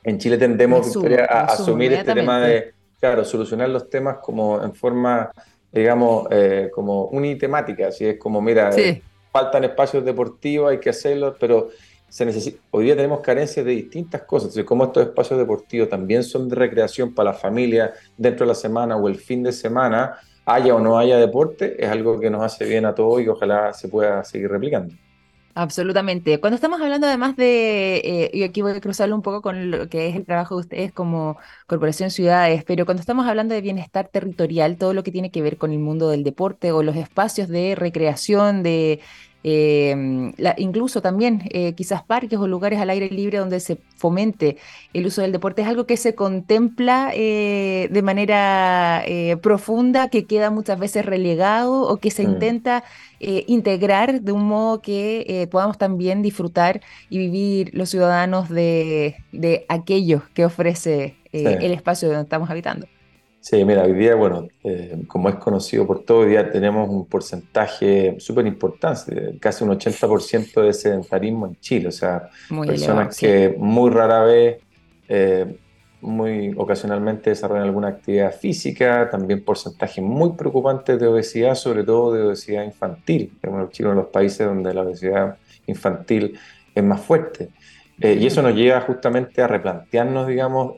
En 0.03 0.19
Chile 0.19 0.37
tendemos, 0.37 0.87
Victoria, 0.87 1.27
a 1.31 1.45
asumir 1.45 1.93
este 1.93 2.13
tema 2.13 2.41
de, 2.41 2.75
claro, 3.01 3.25
solucionar 3.25 3.69
los 3.71 3.89
temas 3.89 4.19
como 4.21 4.63
en 4.63 4.75
forma 4.75 5.31
digamos, 5.75 6.29
eh, 6.31 6.71
como 6.73 7.07
unitemática, 7.07 7.89
así 7.89 8.07
es 8.07 8.19
como, 8.19 8.41
mira, 8.41 8.71
eh, 8.77 9.03
faltan 9.33 9.65
espacios 9.65 10.05
deportivos, 10.05 10.71
hay 10.71 10.79
que 10.79 10.91
hacerlo, 10.91 11.35
pero 11.39 11.71
se 12.09 12.25
necesita, 12.25 12.63
hoy 12.71 12.85
día 12.85 12.95
tenemos 12.95 13.21
carencias 13.21 13.67
de 13.67 13.73
distintas 13.73 14.23
cosas, 14.23 14.51
entonces 14.51 14.65
como 14.65 14.85
estos 14.85 15.09
espacios 15.09 15.37
deportivos 15.37 15.89
también 15.89 16.23
son 16.23 16.49
de 16.49 16.55
recreación 16.55 17.13
para 17.13 17.33
la 17.33 17.37
familia 17.37 17.93
dentro 18.17 18.47
de 18.47 18.51
la 18.51 18.55
semana 18.55 18.97
o 18.97 19.09
el 19.09 19.17
fin 19.17 19.43
de 19.43 19.51
semana, 19.51 20.17
haya 20.47 20.77
o 20.77 20.79
no 20.79 20.97
haya 20.97 21.19
deporte, 21.19 21.75
es 21.83 21.91
algo 21.91 22.21
que 22.21 22.31
nos 22.31 22.45
hace 22.45 22.65
bien 22.67 22.85
a 22.85 22.95
todos 22.95 23.21
y 23.21 23.27
ojalá 23.27 23.73
se 23.73 23.89
pueda 23.89 24.23
seguir 24.23 24.51
replicando. 24.51 24.95
Absolutamente. 25.57 26.41
Cuando 26.41 26.57
estamos 26.57 26.81
hablando 26.81 27.07
además 27.07 27.37
de, 27.37 27.99
eh, 27.99 28.31
y 28.33 28.43
aquí 28.43 28.61
voy 28.61 28.73
a 28.73 28.81
cruzarlo 28.81 29.15
un 29.15 29.23
poco 29.23 29.41
con 29.41 29.71
lo 29.71 29.89
que 29.89 30.09
es 30.09 30.17
el 30.17 30.25
trabajo 30.27 30.57
de 30.57 30.63
ustedes 30.63 30.93
como 30.93 31.39
Corporación 31.69 32.11
Ciudades, 32.11 32.65
pero 32.65 32.85
cuando 32.85 33.01
estamos 33.01 33.25
hablando 33.29 33.55
de 33.55 33.61
bienestar 33.61 34.09
territorial, 34.09 34.77
todo 34.79 34.95
lo 34.95 35.05
que 35.05 35.13
tiene 35.13 35.31
que 35.31 35.43
ver 35.43 35.57
con 35.57 35.71
el 35.71 35.79
mundo 35.79 36.09
del 36.09 36.25
deporte 36.25 36.73
o 36.73 36.83
los 36.83 36.97
espacios 36.97 37.49
de 37.49 37.77
recreación, 37.77 38.65
de 38.65 39.01
eh, 39.47 40.33
incluso 40.57 41.03
también 41.03 41.43
eh, 41.51 41.75
quizás 41.75 42.03
parques 42.03 42.39
o 42.39 42.47
lugares 42.47 42.81
al 42.81 42.89
aire 42.89 43.11
libre 43.11 43.37
donde 43.37 43.61
se 43.61 43.77
fomente 43.95 44.57
el 44.95 45.05
uso 45.05 45.21
del 45.21 45.33
deporte, 45.33 45.61
es 45.61 45.69
algo 45.69 45.87
que 45.87 45.99
se 45.99 46.15
contempla 46.15 47.11
eh, 47.15 47.89
de 47.91 48.03
manera 48.03 49.05
profunda, 49.43 50.09
que 50.09 50.25
queda 50.25 50.51
muchas 50.51 50.79
veces 50.79 51.05
relegado 51.05 51.83
o 51.83 51.99
que 51.99 52.11
se 52.11 52.27
mm. 52.27 52.31
intenta 52.31 52.85
integrar 53.21 54.23
de 54.23 54.33
un 54.33 54.45
modo 54.45 54.81
que 54.81 55.47
podamos 55.51 55.79
también 55.79 56.23
disfrutar 56.23 56.81
y 57.11 57.19
vivir 57.19 57.71
los 57.75 57.91
ciudadanos 57.91 58.49
de, 58.49 59.17
de 59.33 59.67
aquello 59.69 60.23
que 60.35 60.45
ofrece 60.45 61.17
el 61.33 61.73
espacio 61.73 62.09
donde 62.09 62.25
estamos 62.25 62.49
habitando. 62.51 62.87
Sí, 63.45 63.63
mira, 63.63 63.83
hoy 63.83 63.93
día, 63.93 64.15
bueno, 64.15 64.49
eh, 64.63 65.03
como 65.07 65.29
es 65.29 65.35
conocido 65.35 65.87
por 65.87 66.03
todo, 66.03 66.21
hoy 66.21 66.31
día 66.31 66.51
tenemos 66.51 66.89
un 66.89 67.05
porcentaje 67.05 68.17
súper 68.19 68.47
importante, 68.47 69.37
casi 69.39 69.65
un 69.65 69.71
80% 69.79 70.63
de 70.63 70.73
sedentarismo 70.73 71.49
en 71.49 71.61
Chile, 71.61 71.89
o 71.89 71.93
sea, 71.93 72.31
personas 72.49 73.19
que 73.19 73.55
muy 73.59 73.91
rara 73.91 74.23
vez, 74.25 74.63
eh, 75.11 75.59
muy 76.01 76.55
ocasionalmente 76.57 77.29
desarrollan 77.29 77.65
alguna 77.65 77.89
actividad 77.89 78.35
física, 78.35 79.11
también 79.11 79.45
porcentaje 79.45 80.01
muy 80.01 80.33
preocupante 80.33 80.97
de 80.97 81.07
obesidad, 81.07 81.55
sobre 81.55 81.85
todo 81.85 82.15
de 82.15 82.23
obesidad 82.23 82.65
infantil. 82.65 83.31
Tenemos 83.43 83.69
Chile 83.73 83.91
uno 83.91 83.99
de 83.99 84.03
los 84.05 84.11
países 84.11 84.47
donde 84.47 84.73
la 84.73 84.85
obesidad 84.85 85.37
infantil 85.67 86.39
es 86.75 86.83
más 86.83 87.03
fuerte. 87.03 87.51
Eh, 88.01 88.17
y 88.19 88.27
eso 88.27 88.41
nos 88.41 88.55
lleva 88.55 88.81
justamente 88.81 89.43
a 89.43 89.49
replantearnos, 89.49 90.27
digamos, 90.27 90.77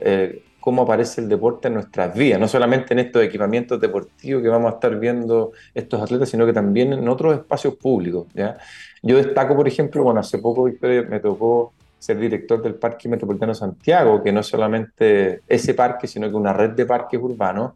cómo 0.67 0.83
aparece 0.83 1.21
el 1.21 1.29
deporte 1.29 1.69
en 1.69 1.75
nuestras 1.75 2.13
vidas, 2.13 2.41
no 2.41 2.49
solamente 2.49 2.93
en 2.93 2.99
estos 2.99 3.23
equipamientos 3.23 3.81
deportivos 3.81 4.43
que 4.43 4.49
vamos 4.49 4.73
a 4.73 4.75
estar 4.75 4.99
viendo 4.99 5.53
estos 5.73 6.03
atletas, 6.03 6.29
sino 6.29 6.45
que 6.45 6.53
también 6.53 6.93
en 6.93 7.09
otros 7.09 7.37
espacios 7.37 7.77
públicos. 7.77 8.27
¿ya? 8.35 8.59
Yo 9.01 9.17
destaco, 9.17 9.55
por 9.55 9.69
ejemplo, 9.69 10.03
bueno, 10.03 10.19
hace 10.19 10.39
poco, 10.39 10.65
Victoria, 10.65 11.03
me 11.03 11.21
tocó 11.21 11.73
ser 12.01 12.19
director 12.19 12.61
del 12.61 12.75
Parque 12.75 13.09
Metropolitano 13.09 13.55
Santiago, 13.55 14.21
que 14.25 14.33
no 14.33 14.41
es 14.41 14.49
solamente 14.49 15.43
ese 15.47 15.73
parque, 15.75 16.09
sino 16.09 16.29
que 16.29 16.35
una 16.35 16.53
red 16.53 16.71
de 16.71 16.85
parques 16.85 17.21
urbanos, 17.23 17.75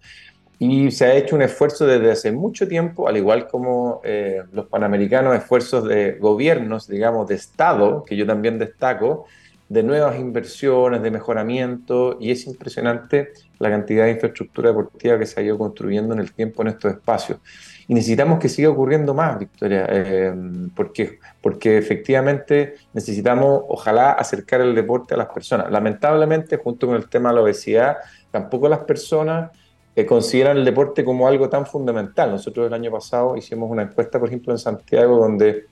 y 0.59 0.91
se 0.91 1.05
ha 1.05 1.15
hecho 1.15 1.37
un 1.37 1.43
esfuerzo 1.43 1.87
desde 1.87 2.11
hace 2.11 2.33
mucho 2.33 2.67
tiempo, 2.67 3.07
al 3.07 3.17
igual 3.17 3.47
como 3.47 4.01
eh, 4.03 4.43
los 4.53 4.67
panamericanos, 4.67 5.37
esfuerzos 5.37 5.85
de 5.85 6.19
gobiernos, 6.19 6.89
digamos, 6.89 7.29
de 7.29 7.37
Estado, 7.37 8.03
que 8.03 8.17
yo 8.17 8.27
también 8.27 8.59
destaco, 8.59 9.27
de 9.71 9.85
nuevas 9.85 10.19
inversiones, 10.19 11.01
de 11.01 11.13
mejoramiento, 11.13 12.17
y 12.19 12.33
es 12.33 12.45
impresionante 12.49 13.29
la 13.61 13.71
cantidad 13.71 14.05
de 14.07 14.11
infraestructura 14.11 14.71
deportiva 14.71 15.17
que 15.17 15.27
se 15.27 15.39
ha 15.39 15.45
ido 15.45 15.57
construyendo 15.57 16.13
en 16.13 16.19
el 16.19 16.33
tiempo 16.33 16.63
en 16.63 16.69
estos 16.69 16.91
espacios. 16.91 17.39
Y 17.87 17.95
necesitamos 17.95 18.41
que 18.41 18.49
siga 18.49 18.69
ocurriendo 18.69 19.15
más, 19.15 19.39
Victoria, 19.39 19.87
eh, 19.89 20.35
porque, 20.75 21.21
porque 21.41 21.79
efectivamente 21.79 22.75
necesitamos, 22.93 23.63
ojalá, 23.69 24.11
acercar 24.11 24.61
el 24.61 24.75
deporte 24.75 25.15
a 25.15 25.19
las 25.19 25.29
personas. 25.29 25.71
Lamentablemente, 25.71 26.57
junto 26.57 26.89
con 26.89 26.97
el 26.97 27.09
tema 27.09 27.29
de 27.29 27.37
la 27.37 27.43
obesidad, 27.43 27.99
tampoco 28.33 28.69
las 28.69 28.81
personas 28.81 29.53
eh, 29.95 30.05
consideran 30.05 30.57
el 30.57 30.65
deporte 30.65 31.05
como 31.05 31.29
algo 31.29 31.49
tan 31.49 31.65
fundamental. 31.65 32.33
Nosotros 32.33 32.67
el 32.67 32.75
año 32.75 32.91
pasado 32.91 33.37
hicimos 33.37 33.71
una 33.71 33.83
encuesta, 33.83 34.19
por 34.19 34.27
ejemplo, 34.27 34.53
en 34.53 34.59
Santiago, 34.59 35.17
donde 35.17 35.67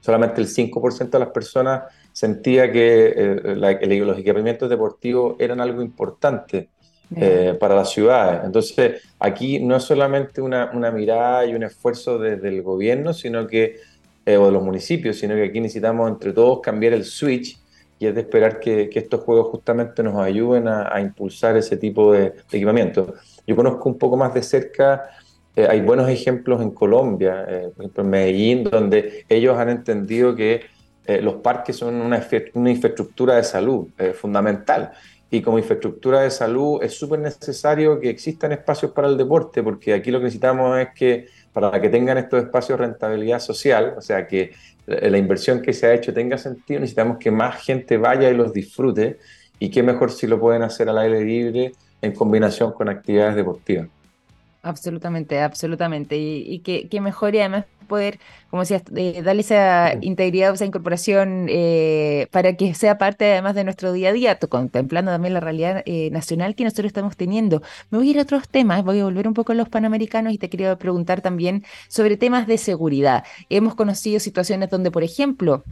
solamente 0.00 0.40
el 0.40 0.48
5% 0.48 1.10
de 1.10 1.18
las 1.18 1.28
personas 1.28 1.82
sentía 2.12 2.70
que 2.70 3.14
eh, 3.16 4.00
los 4.04 4.18
equipamientos 4.18 4.68
deportivos 4.68 5.36
eran 5.38 5.60
algo 5.60 5.82
importante 5.82 6.68
eh, 7.16 7.56
para 7.58 7.74
las 7.74 7.90
ciudades. 7.90 8.42
Entonces, 8.44 9.02
aquí 9.18 9.58
no 9.58 9.76
es 9.76 9.82
solamente 9.82 10.40
una, 10.40 10.70
mirada 10.92 11.44
y 11.46 11.54
un 11.54 11.62
esfuerzo 11.62 12.18
desde 12.18 12.48
el 12.48 12.62
gobierno, 12.62 13.12
sino 13.12 13.46
que, 13.46 13.76
eh, 14.26 14.36
o 14.36 14.46
de 14.46 14.52
los 14.52 14.62
municipios, 14.62 15.18
sino 15.18 15.34
que 15.34 15.44
aquí 15.44 15.60
necesitamos 15.60 16.08
entre 16.08 16.32
todos 16.32 16.60
cambiar 16.60 16.92
el 16.92 17.04
switch 17.04 17.58
y 17.98 18.06
es 18.06 18.14
de 18.14 18.22
esperar 18.22 18.60
que, 18.60 18.90
estos 18.94 19.20
juegos 19.20 19.48
justamente 19.48 20.02
nos 20.02 20.16
ayuden 20.16 20.68
a, 20.68 21.00
impulsar 21.00 21.56
ese 21.56 21.76
tipo 21.76 22.12
de, 22.12 22.30
de 22.30 22.56
equipamiento. 22.56 23.14
Yo 23.46 23.56
conozco 23.56 23.88
un 23.88 23.98
poco 23.98 24.16
más 24.16 24.32
de 24.34 24.42
cerca 24.42 25.10
hay 25.68 25.80
buenos 25.82 26.08
ejemplos 26.08 26.62
en 26.62 26.70
Colombia, 26.70 27.44
por 27.74 27.84
ejemplo 27.84 28.04
en 28.04 28.10
Medellín, 28.10 28.64
donde 28.64 29.26
ellos 29.28 29.58
han 29.58 29.68
entendido 29.68 30.34
que 30.34 30.62
eh, 31.06 31.20
los 31.20 31.34
parques 31.34 31.76
son 31.76 31.94
una, 31.94 32.26
una 32.54 32.70
infraestructura 32.70 33.36
de 33.36 33.44
salud 33.44 33.88
eh, 33.98 34.12
fundamental 34.12 34.92
y 35.30 35.42
como 35.42 35.58
infraestructura 35.58 36.20
de 36.22 36.30
salud 36.30 36.82
es 36.82 36.94
súper 36.94 37.20
necesario 37.20 38.00
que 38.00 38.10
existan 38.10 38.52
espacios 38.52 38.92
para 38.92 39.08
el 39.08 39.16
deporte, 39.16 39.62
porque 39.62 39.94
aquí 39.94 40.10
lo 40.10 40.18
que 40.18 40.24
necesitamos 40.24 40.78
es 40.78 40.88
que 40.94 41.28
para 41.52 41.80
que 41.80 41.88
tengan 41.88 42.18
estos 42.18 42.42
espacios 42.42 42.78
rentabilidad 42.78 43.38
social, 43.38 43.94
o 43.96 44.00
sea, 44.00 44.26
que 44.26 44.52
la 44.86 45.18
inversión 45.18 45.62
que 45.62 45.72
se 45.72 45.86
ha 45.86 45.94
hecho 45.94 46.12
tenga 46.12 46.36
sentido, 46.36 46.80
necesitamos 46.80 47.18
que 47.18 47.30
más 47.30 47.62
gente 47.62 47.96
vaya 47.96 48.28
y 48.28 48.34
los 48.34 48.52
disfrute, 48.52 49.18
y 49.60 49.70
qué 49.70 49.84
mejor 49.84 50.10
si 50.10 50.26
lo 50.26 50.40
pueden 50.40 50.62
hacer 50.62 50.88
al 50.88 50.98
aire 50.98 51.24
libre 51.24 51.72
en 52.02 52.12
combinación 52.12 52.72
con 52.72 52.88
actividades 52.88 53.36
deportivas. 53.36 53.88
Absolutamente, 54.62 55.40
absolutamente. 55.40 56.16
Y, 56.18 56.60
que, 56.60 56.88
que 56.88 57.00
mejor 57.00 57.34
y 57.34 57.38
además 57.40 57.64
poder, 57.88 58.20
como 58.50 58.62
decías, 58.62 58.82
eh, 58.94 59.22
darle 59.22 59.40
esa 59.40 59.94
integridad, 60.02 60.52
esa 60.54 60.66
incorporación 60.66 61.46
eh, 61.48 62.28
para 62.30 62.54
que 62.56 62.74
sea 62.74 62.98
parte 62.98 63.32
además 63.32 63.54
de 63.54 63.64
nuestro 63.64 63.92
día 63.92 64.10
a 64.10 64.12
día, 64.12 64.38
contemplando 64.38 65.10
también 65.10 65.34
la 65.34 65.40
realidad 65.40 65.82
eh, 65.86 66.10
nacional 66.10 66.54
que 66.54 66.64
nosotros 66.64 66.86
estamos 66.86 67.16
teniendo. 67.16 67.62
Me 67.90 67.98
voy 67.98 68.08
a 68.08 68.10
ir 68.12 68.18
a 68.18 68.22
otros 68.22 68.48
temas, 68.48 68.84
voy 68.84 69.00
a 69.00 69.04
volver 69.04 69.26
un 69.26 69.34
poco 69.34 69.52
a 69.52 69.54
los 69.54 69.68
panamericanos 69.70 70.32
y 70.34 70.38
te 70.38 70.50
quería 70.50 70.76
preguntar 70.76 71.20
también 71.22 71.64
sobre 71.88 72.16
temas 72.18 72.46
de 72.46 72.58
seguridad. 72.58 73.24
Hemos 73.48 73.74
conocido 73.74 74.20
situaciones 74.20 74.68
donde, 74.70 74.90
por 74.90 75.02
ejemplo, 75.02 75.64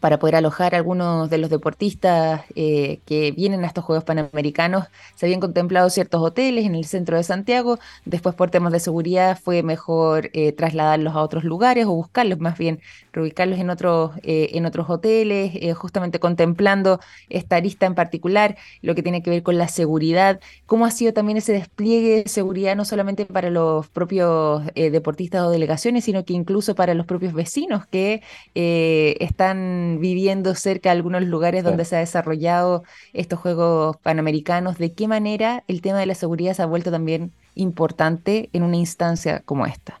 para 0.00 0.18
poder 0.18 0.36
alojar 0.36 0.74
a 0.74 0.78
algunos 0.78 1.30
de 1.30 1.38
los 1.38 1.50
deportistas 1.50 2.42
eh, 2.56 3.00
que 3.06 3.32
vienen 3.32 3.64
a 3.64 3.66
estos 3.68 3.84
Juegos 3.84 4.04
Panamericanos. 4.04 4.86
Se 5.14 5.26
habían 5.26 5.40
contemplado 5.40 5.88
ciertos 5.90 6.20
hoteles 6.20 6.66
en 6.66 6.74
el 6.74 6.84
centro 6.84 7.16
de 7.16 7.22
Santiago, 7.22 7.78
después 8.04 8.34
por 8.34 8.50
temas 8.50 8.72
de 8.72 8.80
seguridad 8.80 9.38
fue 9.42 9.62
mejor 9.62 10.30
eh, 10.32 10.52
trasladarlos 10.52 11.14
a 11.14 11.22
otros 11.22 11.44
lugares 11.44 11.86
o 11.86 11.92
buscarlos, 11.92 12.40
más 12.40 12.58
bien 12.58 12.80
reubicarlos 13.12 13.58
en 13.58 13.70
otros, 13.70 14.12
eh, 14.22 14.50
en 14.54 14.66
otros 14.66 14.90
hoteles, 14.90 15.52
justamente 15.76 16.18
contemplando 16.18 17.00
esta 17.28 17.60
lista 17.60 17.86
en 17.86 17.94
particular, 17.94 18.56
lo 18.82 18.94
que 18.94 19.02
tiene 19.02 19.22
que 19.22 19.30
ver 19.30 19.42
con 19.42 19.58
la 19.58 19.68
seguridad, 19.68 20.40
cómo 20.66 20.86
ha 20.86 20.90
sido 20.90 21.12
también 21.12 21.38
ese 21.38 21.52
despliegue 21.52 22.24
de 22.24 22.28
seguridad 22.28 22.74
no 22.76 22.84
solamente 22.84 23.26
para 23.26 23.50
los 23.50 23.88
propios 23.88 24.62
deportistas 24.74 25.42
o 25.42 25.50
delegaciones, 25.50 26.04
sino 26.04 26.24
que 26.24 26.32
incluso 26.32 26.74
para 26.74 26.94
los 26.94 27.06
propios 27.06 27.32
vecinos 27.32 27.86
que 27.86 28.22
están 28.54 29.83
viviendo 30.00 30.54
cerca 30.54 30.90
de 30.90 30.96
algunos 30.96 31.22
lugares 31.22 31.64
donde 31.64 31.84
se 31.84 31.96
ha 31.96 32.00
desarrollado 32.00 32.82
estos 33.12 33.38
Juegos 33.38 33.96
Panamericanos, 33.98 34.78
¿de 34.78 34.92
qué 34.92 35.08
manera 35.08 35.64
el 35.68 35.80
tema 35.80 35.98
de 35.98 36.06
la 36.06 36.14
seguridad 36.14 36.54
se 36.54 36.62
ha 36.62 36.66
vuelto 36.66 36.90
también 36.90 37.32
importante 37.54 38.50
en 38.52 38.62
una 38.62 38.76
instancia 38.76 39.40
como 39.44 39.66
esta? 39.66 40.00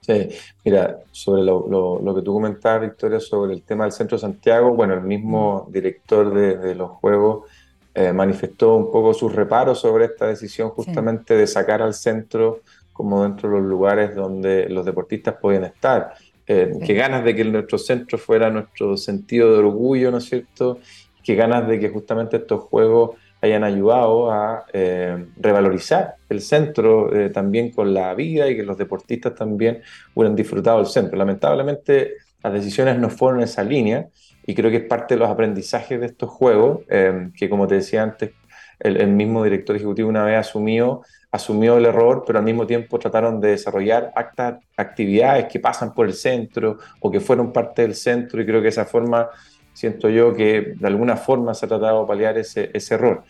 Sí, 0.00 0.28
mira, 0.64 0.98
sobre 1.12 1.42
lo, 1.42 2.14
que 2.14 2.22
tú 2.22 2.34
comentabas, 2.34 2.82
Victoria, 2.82 3.20
sobre 3.20 3.54
el 3.54 3.62
tema 3.62 3.84
del 3.84 3.92
Centro 3.92 4.18
de 4.18 4.20
Santiago, 4.20 4.74
bueno, 4.74 4.92
el 4.92 5.00
mismo 5.00 5.66
mm. 5.68 5.72
director 5.72 6.34
de, 6.34 6.74
los 6.74 6.90
Juegos 6.90 7.48
eh, 7.94 8.12
manifestó 8.12 8.74
un 8.74 8.90
poco 8.90 9.14
sus 9.14 9.34
reparos 9.34 9.80
sobre 9.80 10.06
esta 10.06 10.26
decisión 10.26 10.70
justamente 10.70 11.34
de 11.34 11.46
sacar 11.46 11.80
al 11.80 11.94
centro 11.94 12.60
como 12.92 13.22
dentro 13.22 13.48
de 13.48 13.60
los 13.60 13.64
lugares 13.66 14.14
donde 14.14 14.68
los 14.68 14.84
deportistas 14.84 15.36
podían 15.40 15.64
estar. 15.64 16.14
Eh, 16.46 16.72
qué 16.84 16.94
ganas 16.94 17.24
de 17.24 17.34
que 17.34 17.44
nuestro 17.44 17.78
centro 17.78 18.18
fuera 18.18 18.50
nuestro 18.50 18.96
sentido 18.96 19.52
de 19.52 19.58
orgullo, 19.58 20.10
¿no 20.10 20.18
es 20.18 20.24
cierto? 20.24 20.78
Qué 21.22 21.34
ganas 21.34 21.66
de 21.66 21.80
que 21.80 21.88
justamente 21.88 22.36
estos 22.36 22.60
juegos 22.64 23.12
hayan 23.40 23.64
ayudado 23.64 24.30
a 24.30 24.64
eh, 24.72 25.26
revalorizar 25.36 26.16
el 26.28 26.40
centro 26.40 27.14
eh, 27.14 27.30
también 27.30 27.70
con 27.70 27.92
la 27.92 28.14
vida 28.14 28.48
y 28.48 28.56
que 28.56 28.62
los 28.62 28.78
deportistas 28.78 29.34
también 29.34 29.82
hubieran 30.14 30.36
disfrutado 30.36 30.78
del 30.78 30.86
centro. 30.86 31.16
Lamentablemente 31.16 32.14
las 32.42 32.52
decisiones 32.52 32.98
no 32.98 33.10
fueron 33.10 33.40
en 33.40 33.44
esa 33.44 33.62
línea 33.62 34.08
y 34.46 34.54
creo 34.54 34.70
que 34.70 34.78
es 34.78 34.84
parte 34.84 35.14
de 35.14 35.20
los 35.20 35.30
aprendizajes 35.30 36.00
de 36.00 36.06
estos 36.06 36.28
juegos, 36.28 36.80
que 36.86 37.48
como 37.48 37.66
te 37.66 37.76
decía 37.76 38.02
antes, 38.02 38.32
el, 38.80 39.08
mismo 39.08 39.42
director 39.42 39.76
ejecutivo 39.76 40.08
una 40.08 40.24
vez 40.24 40.36
asumió, 40.36 41.02
asumió 41.34 41.78
el 41.78 41.86
error, 41.86 42.22
pero 42.24 42.38
al 42.38 42.44
mismo 42.44 42.64
tiempo 42.64 42.96
trataron 42.96 43.40
de 43.40 43.48
desarrollar 43.48 44.12
actas, 44.14 44.60
actividades 44.76 45.46
que 45.46 45.58
pasan 45.58 45.92
por 45.92 46.06
el 46.06 46.14
centro 46.14 46.78
o 47.00 47.10
que 47.10 47.18
fueron 47.18 47.52
parte 47.52 47.82
del 47.82 47.96
centro 47.96 48.40
y 48.40 48.46
creo 48.46 48.62
que 48.62 48.68
esa 48.68 48.84
forma, 48.84 49.28
siento 49.72 50.08
yo 50.08 50.32
que 50.32 50.74
de 50.76 50.86
alguna 50.86 51.16
forma 51.16 51.52
se 51.52 51.66
ha 51.66 51.68
tratado 51.68 52.02
de 52.02 52.06
paliar 52.06 52.38
ese, 52.38 52.70
error. 52.88 53.24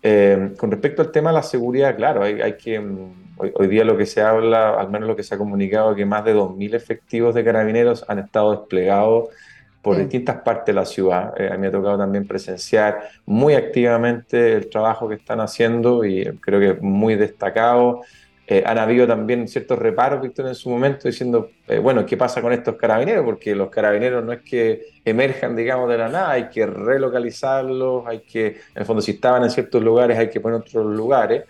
Eh, 0.00 0.52
con 0.56 0.70
respecto 0.70 1.02
al 1.02 1.10
tema 1.10 1.30
de 1.30 1.34
la 1.34 1.42
seguridad, 1.42 1.96
claro, 1.96 2.22
hay, 2.22 2.56
que, 2.56 2.78
mm, 2.78 3.32
hoy, 3.38 3.50
hoy, 3.56 3.66
día 3.66 3.84
lo 3.84 3.96
que 3.96 4.06
se 4.06 4.20
habla, 4.20 4.78
al 4.78 4.88
menos 4.88 5.08
lo 5.08 5.16
que 5.16 5.24
se 5.24 5.34
ha 5.34 5.38
comunicado, 5.38 5.96
que 5.96 6.06
más 6.06 6.24
de 6.24 6.34
2.000 6.34 6.76
efectivos 6.76 7.34
de 7.34 7.42
carabineros 7.42 8.04
han 8.06 8.20
estado 8.20 8.52
desplegados 8.52 9.30
por 9.82 9.96
distintas 9.96 10.36
partes 10.42 10.66
de 10.66 10.72
la 10.74 10.84
ciudad. 10.84 11.32
Eh, 11.40 11.48
a 11.48 11.54
mí 11.54 11.58
me 11.58 11.68
ha 11.68 11.70
tocado 11.70 11.96
también 11.96 12.26
presenciar 12.26 13.08
muy 13.24 13.54
activamente 13.54 14.52
el 14.52 14.68
trabajo 14.68 15.08
que 15.08 15.14
están 15.14 15.40
haciendo 15.40 16.04
y 16.04 16.24
creo 16.40 16.60
que 16.60 16.80
muy 16.80 17.14
destacado. 17.14 18.02
Eh, 18.46 18.64
han 18.66 18.78
habido 18.78 19.06
también 19.06 19.46
ciertos 19.46 19.78
reparos, 19.78 20.20
Víctor, 20.20 20.48
en 20.48 20.56
su 20.56 20.68
momento, 20.68 21.06
diciendo, 21.06 21.52
eh, 21.68 21.78
bueno, 21.78 22.04
¿qué 22.04 22.16
pasa 22.16 22.42
con 22.42 22.52
estos 22.52 22.74
carabineros? 22.74 23.24
Porque 23.24 23.54
los 23.54 23.70
carabineros 23.70 24.24
no 24.24 24.32
es 24.32 24.40
que 24.40 24.86
emerjan, 25.04 25.54
digamos, 25.54 25.88
de 25.88 25.96
la 25.96 26.08
nada, 26.08 26.32
hay 26.32 26.48
que 26.48 26.66
relocalizarlos, 26.66 28.04
hay 28.08 28.20
que, 28.20 28.46
en 28.46 28.56
el 28.74 28.84
fondo, 28.84 29.00
si 29.00 29.12
estaban 29.12 29.44
en 29.44 29.50
ciertos 29.50 29.80
lugares, 29.80 30.18
hay 30.18 30.28
que 30.28 30.40
poner 30.40 30.60
otros 30.60 30.84
lugares. 30.84 31.44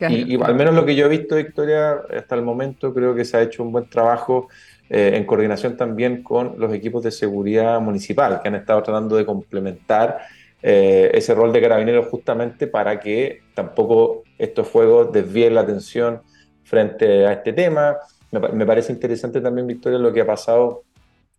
Y, 0.00 0.34
y, 0.34 0.42
al 0.42 0.54
menos 0.54 0.74
lo 0.74 0.86
que 0.86 0.94
yo 0.94 1.06
he 1.06 1.08
visto, 1.10 1.36
Victoria, 1.36 2.00
hasta 2.16 2.34
el 2.34 2.42
momento, 2.42 2.92
creo 2.94 3.14
que 3.14 3.26
se 3.26 3.36
ha 3.36 3.42
hecho 3.42 3.62
un 3.62 3.72
buen 3.72 3.90
trabajo 3.90 4.48
eh, 4.88 5.12
en 5.14 5.24
coordinación 5.24 5.76
también 5.76 6.22
con 6.22 6.58
los 6.58 6.72
equipos 6.72 7.02
de 7.02 7.10
seguridad 7.10 7.80
municipal, 7.80 8.40
que 8.40 8.48
han 8.48 8.54
estado 8.54 8.82
tratando 8.82 9.16
de 9.16 9.26
complementar 9.26 10.20
eh, 10.62 11.10
ese 11.14 11.34
rol 11.34 11.52
de 11.52 11.60
carabineros 11.60 12.06
justamente 12.08 12.66
para 12.66 12.98
que 13.00 13.42
tampoco 13.54 14.22
estos 14.38 14.68
fuegos 14.68 15.12
desvíen 15.12 15.54
la 15.54 15.62
atención 15.62 16.22
frente 16.64 17.26
a 17.26 17.32
este 17.32 17.52
tema. 17.52 17.96
Me, 18.30 18.66
parece 18.66 18.92
interesante 18.92 19.40
también, 19.40 19.66
Victoria, 19.66 19.98
lo 19.98 20.12
que 20.12 20.20
ha 20.20 20.26
pasado 20.26 20.82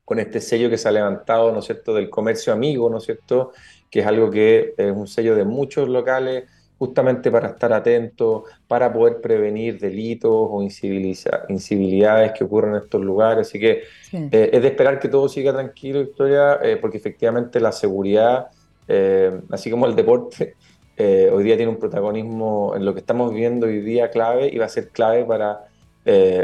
con 0.05 0.19
este 0.19 0.39
sello 0.39 0.69
que 0.69 0.77
se 0.77 0.87
ha 0.87 0.91
levantado, 0.91 1.51
¿no 1.51 1.59
es 1.59 1.65
cierto?, 1.65 1.93
del 1.93 2.09
comercio 2.09 2.53
amigo, 2.53 2.89
¿no 2.89 2.97
es 2.97 3.03
cierto?, 3.03 3.51
que 3.89 3.99
es 3.99 4.05
algo 4.05 4.29
que 4.29 4.73
es 4.77 4.91
un 4.91 5.07
sello 5.07 5.35
de 5.35 5.45
muchos 5.45 5.89
locales, 5.89 6.45
justamente 6.77 7.31
para 7.31 7.49
estar 7.49 7.73
atento, 7.73 8.45
para 8.67 8.91
poder 8.93 9.19
prevenir 9.19 9.79
delitos 9.79 10.31
o 10.31 10.61
incivilidades 10.61 12.31
que 12.33 12.43
ocurren 12.43 12.75
en 12.75 12.81
estos 12.83 13.01
lugares. 13.01 13.47
Así 13.47 13.59
que 13.59 13.83
eh, 14.13 14.49
es 14.53 14.61
de 14.61 14.67
esperar 14.67 14.99
que 14.99 15.07
todo 15.07 15.27
siga 15.27 15.53
tranquilo, 15.53 16.01
Victoria, 16.01 16.59
eh, 16.61 16.77
porque 16.77 16.97
efectivamente 16.97 17.59
la 17.59 17.71
seguridad, 17.71 18.47
eh, 18.87 19.39
así 19.49 19.71
como 19.71 19.87
el 19.87 19.95
deporte, 19.95 20.55
hoy 20.97 21.43
día 21.43 21.57
tiene 21.57 21.71
un 21.71 21.77
protagonismo 21.77 22.73
en 22.75 22.85
lo 22.85 22.93
que 22.93 22.99
estamos 22.99 23.31
viviendo 23.31 23.67
hoy 23.67 23.81
día 23.81 24.09
clave 24.09 24.49
y 24.51 24.57
va 24.57 24.65
a 24.65 24.69
ser 24.69 24.89
clave 24.89 25.25
para 25.25 25.67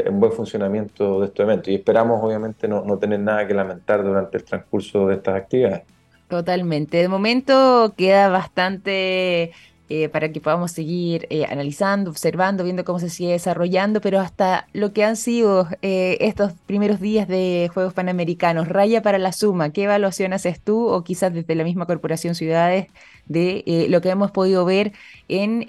un 0.06 0.20
buen 0.20 0.30
funcionamiento 0.32 1.20
de 1.20 1.26
estos 1.26 1.42
eventos. 1.42 1.68
Y 1.68 1.76
esperamos, 1.76 2.22
obviamente, 2.22 2.68
no, 2.68 2.84
no 2.84 2.98
tener 2.98 3.18
nada 3.20 3.46
que 3.46 3.54
lamentar 3.54 4.04
durante 4.04 4.36
el 4.36 4.44
transcurso 4.44 5.06
de 5.06 5.14
estas 5.14 5.36
actividades. 5.36 5.84
Totalmente. 6.28 6.98
De 6.98 7.08
momento 7.08 7.94
queda 7.96 8.28
bastante 8.28 9.52
eh, 9.90 10.08
para 10.08 10.32
que 10.32 10.40
podamos 10.40 10.72
seguir 10.72 11.26
eh, 11.28 11.44
analizando, 11.44 12.10
observando, 12.10 12.64
viendo 12.64 12.84
cómo 12.84 12.98
se 12.98 13.10
sigue 13.10 13.32
desarrollando, 13.32 14.00
pero 14.00 14.18
hasta 14.18 14.66
lo 14.72 14.94
que 14.94 15.04
han 15.04 15.16
sido 15.16 15.68
eh, 15.82 16.16
estos 16.20 16.54
primeros 16.66 17.00
días 17.00 17.28
de 17.28 17.70
Juegos 17.74 17.92
Panamericanos, 17.92 18.66
raya 18.68 19.02
para 19.02 19.18
la 19.18 19.32
suma, 19.32 19.70
¿qué 19.72 19.84
evaluación 19.84 20.32
haces 20.32 20.58
tú 20.58 20.88
o 20.88 21.04
quizás 21.04 21.34
desde 21.34 21.54
la 21.54 21.64
misma 21.64 21.84
Corporación 21.84 22.34
Ciudades 22.34 22.88
de 23.26 23.86
lo 23.90 24.00
que 24.00 24.08
hemos 24.08 24.30
podido 24.30 24.64
ver 24.64 24.92
en 25.28 25.60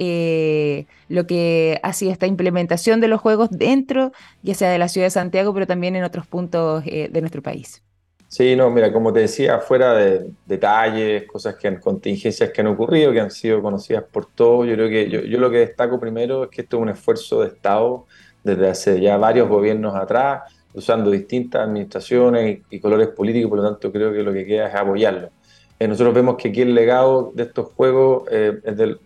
lo 1.09 1.27
que 1.27 1.79
ha 1.83 1.93
sido 1.93 2.11
esta 2.11 2.27
implementación 2.27 3.01
de 3.01 3.09
los 3.09 3.19
Juegos 3.21 3.49
dentro, 3.51 4.13
ya 4.43 4.55
sea 4.55 4.69
de 4.69 4.77
la 4.77 4.87
ciudad 4.87 5.07
de 5.07 5.11
Santiago, 5.11 5.53
pero 5.53 5.67
también 5.67 5.95
en 5.95 6.03
otros 6.05 6.25
puntos 6.27 6.85
de 6.85 7.19
nuestro 7.21 7.41
país? 7.41 7.81
Sí, 8.27 8.55
no, 8.55 8.69
mira, 8.69 8.91
como 8.91 9.13
te 9.13 9.21
decía, 9.21 9.59
fuera 9.59 9.93
de 9.93 10.29
detalles, 10.45 11.25
cosas 11.25 11.55
que 11.55 11.67
han, 11.67 11.79
contingencias 11.79 12.49
que 12.51 12.61
han 12.61 12.67
ocurrido, 12.67 13.13
que 13.13 13.21
han 13.21 13.31
sido 13.31 13.61
conocidas 13.61 14.03
por 14.03 14.25
todos, 14.25 14.67
yo 14.67 14.73
creo 14.73 14.89
que 14.89 15.09
yo, 15.09 15.21
yo 15.21 15.39
lo 15.39 15.49
que 15.49 15.59
destaco 15.59 15.99
primero 15.99 16.45
es 16.45 16.49
que 16.49 16.61
esto 16.63 16.77
es 16.77 16.83
un 16.83 16.89
esfuerzo 16.89 17.41
de 17.41 17.47
Estado 17.49 18.05
desde 18.43 18.69
hace 18.69 19.01
ya 19.01 19.17
varios 19.17 19.49
gobiernos 19.49 19.95
atrás, 19.95 20.43
usando 20.73 21.09
distintas 21.09 21.63
administraciones 21.67 22.59
y, 22.69 22.79
colores 22.79 23.07
políticos, 23.09 23.49
por 23.49 23.59
lo 23.59 23.69
tanto 23.69 23.91
creo 23.91 24.13
que 24.13 24.21
lo 24.21 24.33
que 24.33 24.45
queda 24.45 24.67
es 24.67 24.75
apoyarlo. 24.75 25.29
Eh, 25.79 25.87
nosotros 25.87 26.13
vemos 26.13 26.35
que 26.37 26.49
aquí 26.49 26.61
el 26.61 26.73
legado 26.73 27.31
de 27.33 27.43
estos 27.43 27.73
juegos 27.73 28.23
eh, 28.31 28.53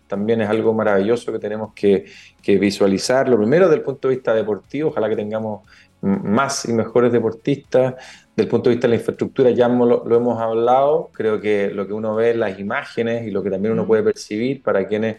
también 0.08 0.42
es 0.42 0.50
algo 0.50 0.74
maravilloso 0.74 1.32
que 1.32 1.40
tenemos 1.40 1.74
que, 1.74 2.06
que, 2.44 2.58
visualizar. 2.58 3.28
Lo 3.30 3.38
primero 3.38 3.66
desde 3.66 3.78
el 3.78 3.84
punto 3.84 4.08
de 4.08 4.16
vista 4.16 4.34
deportivo, 4.34 4.90
ojalá 4.90 5.10
que 5.10 5.16
tengamos 5.16 5.62
más 6.02 6.66
y 6.66 6.74
mejores 6.74 7.12
deportistas, 7.12 7.96
del 8.36 8.48
punto 8.48 8.70
de 8.70 8.76
vista 8.76 8.88
de 8.88 8.94
la 8.94 9.00
infraestructura 9.00 9.50
ya 9.52 9.68
lo, 9.68 10.16
hemos 10.16 10.42
hablado, 10.42 11.10
creo 11.14 11.42
que 11.42 11.70
lo 11.70 11.88
que 11.88 11.94
uno 11.94 12.16
ve 12.16 12.32
en 12.32 12.40
las 12.40 12.60
imágenes 12.60 13.28
y 13.28 13.32
lo 13.32 13.44
que 13.44 13.50
también 13.50 13.74
uno 13.74 13.86
puede 13.86 14.04
percibir 14.04 14.64
para 14.64 14.88
quienes, 14.88 15.18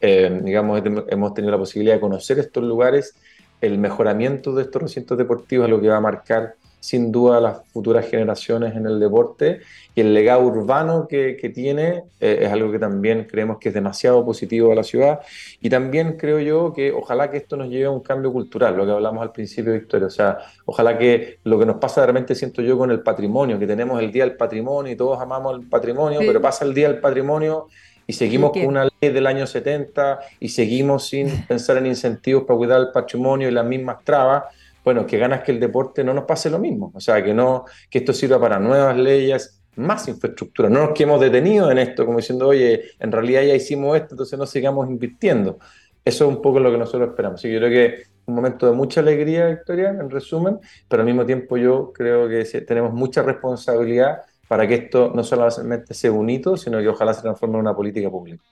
eh, 0.00 0.40
digamos, 0.42 0.82
hemos 1.08 1.34
tenido 1.34 1.52
la 1.52 1.58
posibilidad 1.58 1.94
de 1.94 2.00
conocer 2.00 2.38
estos 2.38 2.64
lugares, 2.64 3.14
el 3.60 3.78
mejoramiento 3.78 4.54
de 4.54 4.62
estos 4.62 4.82
recintos 4.82 5.16
deportivos 5.18 5.66
es 5.66 5.70
lo 5.70 5.80
que 5.80 5.88
va 5.88 5.96
a 5.96 6.00
marcar 6.00 6.54
sin 6.84 7.10
duda 7.10 7.40
las 7.40 7.66
futuras 7.72 8.06
generaciones 8.06 8.76
en 8.76 8.84
el 8.84 9.00
deporte 9.00 9.60
y 9.94 10.02
el 10.02 10.12
legado 10.12 10.42
urbano 10.42 11.08
que, 11.08 11.34
que 11.40 11.48
tiene 11.48 12.02
eh, 12.20 12.40
es 12.42 12.52
algo 12.52 12.70
que 12.70 12.78
también 12.78 13.24
creemos 13.24 13.56
que 13.56 13.70
es 13.70 13.74
demasiado 13.74 14.22
positivo 14.22 14.70
a 14.70 14.74
la 14.74 14.82
ciudad. 14.82 15.20
Y 15.62 15.70
también 15.70 16.18
creo 16.18 16.40
yo 16.40 16.74
que 16.74 16.92
ojalá 16.92 17.30
que 17.30 17.38
esto 17.38 17.56
nos 17.56 17.70
lleve 17.70 17.86
a 17.86 17.90
un 17.90 18.00
cambio 18.00 18.30
cultural, 18.30 18.76
lo 18.76 18.84
que 18.84 18.92
hablamos 18.92 19.22
al 19.22 19.32
principio, 19.32 19.72
Victoria, 19.72 20.08
o 20.08 20.10
sea, 20.10 20.36
ojalá 20.66 20.98
que 20.98 21.38
lo 21.44 21.58
que 21.58 21.64
nos 21.64 21.76
pasa 21.76 22.02
de 22.02 22.08
repente 22.08 22.34
siento 22.34 22.60
yo 22.60 22.76
con 22.76 22.90
el 22.90 23.00
patrimonio, 23.00 23.58
que 23.58 23.66
tenemos 23.66 23.98
el 24.02 24.12
Día 24.12 24.26
del 24.26 24.36
Patrimonio 24.36 24.92
y 24.92 24.96
todos 24.96 25.18
amamos 25.18 25.58
el 25.58 25.66
patrimonio, 25.66 26.20
pero 26.20 26.38
pasa 26.42 26.66
el 26.66 26.74
Día 26.74 26.88
del 26.88 27.00
Patrimonio 27.00 27.68
y 28.06 28.12
seguimos 28.12 28.52
con 28.52 28.66
una 28.66 28.84
ley 28.84 29.10
del 29.10 29.26
año 29.26 29.46
70 29.46 30.20
y 30.38 30.50
seguimos 30.50 31.08
sin 31.08 31.46
pensar 31.48 31.78
en 31.78 31.86
incentivos 31.86 32.44
para 32.44 32.58
cuidar 32.58 32.80
el 32.80 32.92
patrimonio 32.92 33.48
y 33.48 33.52
las 33.52 33.64
mismas 33.64 34.04
trabas, 34.04 34.44
bueno, 34.84 35.06
que 35.06 35.18
ganas 35.18 35.42
que 35.42 35.52
el 35.52 35.58
deporte 35.58 36.04
no 36.04 36.12
nos 36.14 36.24
pase 36.24 36.50
lo 36.50 36.58
mismo, 36.58 36.92
o 36.94 37.00
sea, 37.00 37.24
que 37.24 37.32
no 37.32 37.64
que 37.90 37.98
esto 37.98 38.12
sirva 38.12 38.38
para 38.38 38.60
nuevas 38.60 38.96
leyes, 38.96 39.62
más 39.76 40.06
infraestructura, 40.06 40.68
no 40.68 40.86
nos 40.86 40.90
quedemos 40.92 41.20
detenidos 41.20 41.72
en 41.72 41.78
esto, 41.78 42.06
como 42.06 42.18
diciendo, 42.18 42.48
oye, 42.48 42.84
en 42.98 43.10
realidad 43.10 43.42
ya 43.42 43.54
hicimos 43.54 43.96
esto, 43.96 44.14
entonces 44.14 44.38
no 44.38 44.46
sigamos 44.46 44.88
invirtiendo. 44.88 45.58
Eso 46.04 46.24
es 46.28 46.36
un 46.36 46.42
poco 46.42 46.60
lo 46.60 46.70
que 46.70 46.78
nosotros 46.78 47.08
esperamos. 47.08 47.40
Así 47.40 47.48
que 47.48 47.54
yo 47.54 47.60
creo 47.60 47.70
que 47.70 48.02
un 48.26 48.34
momento 48.34 48.66
de 48.66 48.72
mucha 48.72 49.00
alegría, 49.00 49.48
Victoria, 49.48 49.90
en 49.90 50.10
resumen, 50.10 50.58
pero 50.88 51.02
al 51.02 51.06
mismo 51.06 51.24
tiempo 51.24 51.56
yo 51.56 51.92
creo 51.92 52.28
que 52.28 52.44
tenemos 52.60 52.92
mucha 52.92 53.22
responsabilidad 53.22 54.18
para 54.48 54.66
que 54.68 54.74
esto 54.74 55.12
no 55.14 55.24
solamente 55.24 55.94
sea 55.94 56.12
un 56.12 56.28
hito, 56.28 56.56
sino 56.56 56.78
que 56.78 56.88
ojalá 56.88 57.14
se 57.14 57.22
transforme 57.22 57.54
en 57.56 57.60
una 57.60 57.74
política 57.74 58.10
pública. 58.10 58.44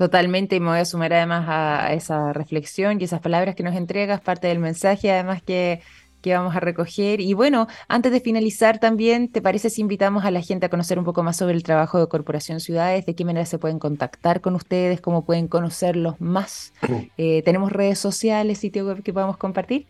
Totalmente, 0.00 0.56
y 0.56 0.60
me 0.60 0.68
voy 0.68 0.78
a 0.78 0.86
sumar 0.86 1.12
además 1.12 1.44
a 1.46 1.92
esa 1.92 2.32
reflexión 2.32 2.98
y 2.98 3.04
esas 3.04 3.20
palabras 3.20 3.54
que 3.54 3.62
nos 3.62 3.76
entregas, 3.76 4.22
parte 4.22 4.48
del 4.48 4.58
mensaje, 4.58 5.12
además 5.12 5.42
que, 5.42 5.82
que 6.22 6.32
vamos 6.32 6.56
a 6.56 6.60
recoger. 6.60 7.20
Y 7.20 7.34
bueno, 7.34 7.66
antes 7.86 8.10
de 8.10 8.20
finalizar 8.20 8.78
también, 8.78 9.30
¿te 9.30 9.42
parece 9.42 9.68
si 9.68 9.82
invitamos 9.82 10.24
a 10.24 10.30
la 10.30 10.40
gente 10.40 10.64
a 10.64 10.70
conocer 10.70 10.98
un 10.98 11.04
poco 11.04 11.22
más 11.22 11.36
sobre 11.36 11.54
el 11.54 11.64
trabajo 11.64 12.00
de 12.00 12.06
Corporación 12.06 12.60
Ciudades? 12.60 13.04
¿De 13.04 13.14
qué 13.14 13.26
manera 13.26 13.44
se 13.44 13.58
pueden 13.58 13.78
contactar 13.78 14.40
con 14.40 14.54
ustedes? 14.54 15.02
¿Cómo 15.02 15.26
pueden 15.26 15.48
conocerlos 15.48 16.18
más? 16.18 16.72
Eh, 17.18 17.42
¿Tenemos 17.42 17.70
redes 17.70 17.98
sociales, 17.98 18.56
sitio 18.56 18.86
web 18.86 19.02
que 19.02 19.12
podamos 19.12 19.36
compartir? 19.36 19.86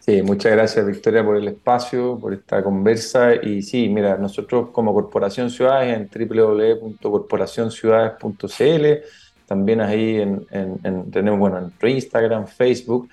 Sí, 0.00 0.20
muchas 0.20 0.52
gracias 0.52 0.86
Victoria 0.86 1.24
por 1.24 1.38
el 1.38 1.48
espacio, 1.48 2.18
por 2.20 2.34
esta 2.34 2.62
conversa. 2.62 3.34
Y 3.34 3.62
sí, 3.62 3.88
mira, 3.88 4.18
nosotros 4.18 4.68
como 4.70 4.92
Corporación 4.92 5.50
Ciudades 5.50 5.96
en 5.96 6.10
www.corporacionciudades.cl, 6.28 9.25
también 9.46 9.80
ahí 9.80 10.20
en, 10.20 11.10
tenemos 11.10 11.38
bueno, 11.38 11.72
Instagram, 11.82 12.46
Facebook, 12.46 13.08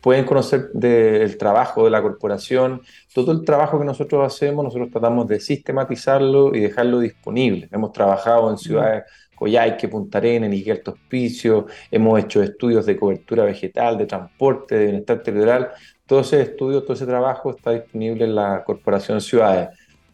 pueden 0.00 0.24
conocer 0.24 0.70
del 0.72 1.36
trabajo 1.36 1.84
de 1.84 1.90
la 1.90 2.00
corporación, 2.00 2.82
todo 3.12 3.32
el 3.32 3.44
trabajo 3.44 3.78
que 3.78 3.84
nosotros 3.84 4.24
hacemos, 4.24 4.64
nosotros 4.64 4.90
tratamos 4.90 5.26
de 5.26 5.40
sistematizarlo 5.40 6.54
y 6.54 6.60
dejarlo 6.60 7.00
disponible. 7.00 7.68
Hemos 7.72 7.92
trabajado 7.92 8.50
en 8.50 8.58
ciudades 8.58 9.04
Coyhaique, 9.38 9.88
Punta 9.88 10.18
Arenas, 10.18 10.50
Niquel 10.50 10.82
Hospicio, 10.84 11.66
hemos 11.90 12.18
hecho 12.18 12.42
estudios 12.42 12.86
de 12.86 12.96
cobertura 12.96 13.44
vegetal, 13.44 13.96
de 13.96 14.06
transporte, 14.06 14.74
de 14.76 14.84
bienestar 14.86 15.22
territorial, 15.22 15.70
todo 16.06 16.20
ese 16.20 16.42
estudio, 16.42 16.82
todo 16.82 16.94
ese 16.94 17.06
trabajo 17.06 17.50
está 17.50 17.70
disponible 17.72 18.24
en 18.24 18.34
la 18.34 18.64
Corporación 18.64 19.20
Ciudades. 19.20 19.68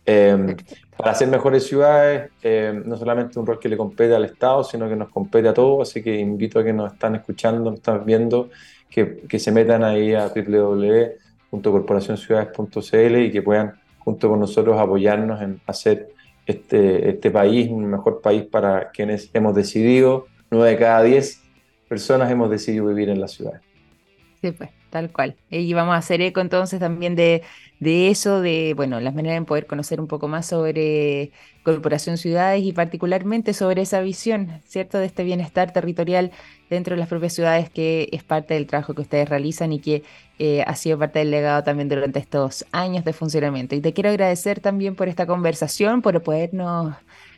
Em, 0.04 0.54
para 0.96 1.10
hacer 1.10 1.28
mejores 1.28 1.66
ciudades, 1.66 2.30
em, 2.42 2.82
no 2.86 2.96
solamente 2.96 3.38
un 3.38 3.46
rol 3.46 3.58
que 3.58 3.68
le 3.68 3.76
compete 3.76 4.14
al 4.14 4.24
Estado, 4.24 4.64
sino 4.64 4.88
que 4.88 4.96
nos 4.96 5.10
compete 5.10 5.48
a 5.48 5.54
todos, 5.54 5.88
así 5.88 6.02
que 6.02 6.18
invito 6.18 6.60
a 6.60 6.64
que 6.64 6.72
nos 6.72 6.92
están 6.92 7.16
escuchando, 7.16 7.70
nos 7.70 7.80
están 7.80 8.04
viendo, 8.04 8.50
que, 8.88 9.22
que 9.28 9.38
se 9.38 9.52
metan 9.52 9.82
ahí 9.82 10.14
a 10.14 10.28
www.corporacionciudades.cl 10.28 13.16
y 13.18 13.32
que 13.32 13.42
puedan 13.42 13.74
junto 13.98 14.28
con 14.28 14.40
nosotros 14.40 14.78
apoyarnos 14.78 15.42
en 15.42 15.60
hacer 15.66 16.08
este, 16.46 17.08
este 17.08 17.30
país 17.30 17.70
un 17.70 17.86
mejor 17.86 18.20
país 18.20 18.44
para 18.44 18.90
quienes 18.90 19.30
hemos 19.32 19.54
decidido, 19.54 20.26
nueve 20.50 20.70
de 20.70 20.78
cada 20.78 21.02
diez 21.02 21.42
personas 21.88 22.30
hemos 22.30 22.50
decidido 22.50 22.86
vivir 22.86 23.08
en 23.08 23.20
las 23.20 23.32
ciudades. 23.32 23.62
Sí, 24.40 24.52
pues 24.52 24.70
tal 24.94 25.10
cual. 25.12 25.36
Y 25.50 25.72
vamos 25.74 25.94
a 25.96 25.98
hacer 25.98 26.20
eco 26.22 26.40
entonces 26.40 26.78
también 26.78 27.16
de, 27.16 27.42
de 27.80 28.10
eso, 28.10 28.40
de, 28.40 28.74
bueno, 28.76 29.00
las 29.00 29.12
maneras 29.12 29.40
de 29.40 29.44
poder 29.44 29.66
conocer 29.66 30.00
un 30.00 30.06
poco 30.06 30.28
más 30.28 30.46
sobre 30.46 31.32
Corporación 31.64 32.16
Ciudades 32.16 32.62
y 32.62 32.72
particularmente 32.72 33.54
sobre 33.54 33.82
esa 33.82 34.00
visión, 34.02 34.62
¿cierto?, 34.64 34.98
de 34.98 35.06
este 35.06 35.24
bienestar 35.24 35.72
territorial 35.72 36.30
dentro 36.70 36.94
de 36.94 37.00
las 37.00 37.08
propias 37.08 37.32
ciudades 37.32 37.70
que 37.70 38.08
es 38.12 38.22
parte 38.22 38.54
del 38.54 38.68
trabajo 38.68 38.94
que 38.94 39.02
ustedes 39.02 39.28
realizan 39.28 39.72
y 39.72 39.80
que 39.80 40.04
eh, 40.38 40.62
ha 40.64 40.76
sido 40.76 40.96
parte 40.96 41.18
del 41.18 41.32
legado 41.32 41.64
también 41.64 41.88
durante 41.88 42.20
estos 42.20 42.64
años 42.70 43.04
de 43.04 43.12
funcionamiento. 43.12 43.74
Y 43.74 43.80
te 43.80 43.92
quiero 43.92 44.10
agradecer 44.10 44.60
también 44.60 44.94
por 44.94 45.08
esta 45.08 45.26
conversación, 45.26 46.02
por 46.02 46.22
podernos 46.22 46.94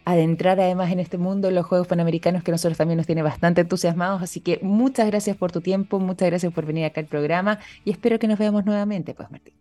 adentrar 0.07 0.61
además 0.61 0.93
en 0.93 1.01
este 1.01 1.19
mundo 1.19 1.51
los 1.51 1.67
Juegos 1.67 1.89
Panamericanos 1.89 2.45
que 2.45 2.53
nosotros 2.53 2.79
también 2.79 2.97
nos 2.97 3.07
tiene 3.07 3.23
bastante 3.23 3.63
entusiasmados. 3.63 4.23
Así 4.23 4.41
que 4.41 4.61
muchas 4.63 5.09
gracias 5.09 5.37
por 5.37 5.51
tu 5.51 5.61
tiempo, 5.61 5.99
muchas 5.99 6.29
gracias 6.29 6.53
por 6.53 6.65
venir 6.65 6.87
acá 6.87 7.01
al 7.01 7.09
programa 7.09 7.59
y 7.85 7.91
espero 7.91 8.19
que 8.19 8.29
nos 8.29 8.39
veamos 8.39 8.65
nuevamente, 8.65 9.13
pues 9.15 9.31
Martín. 9.31 9.53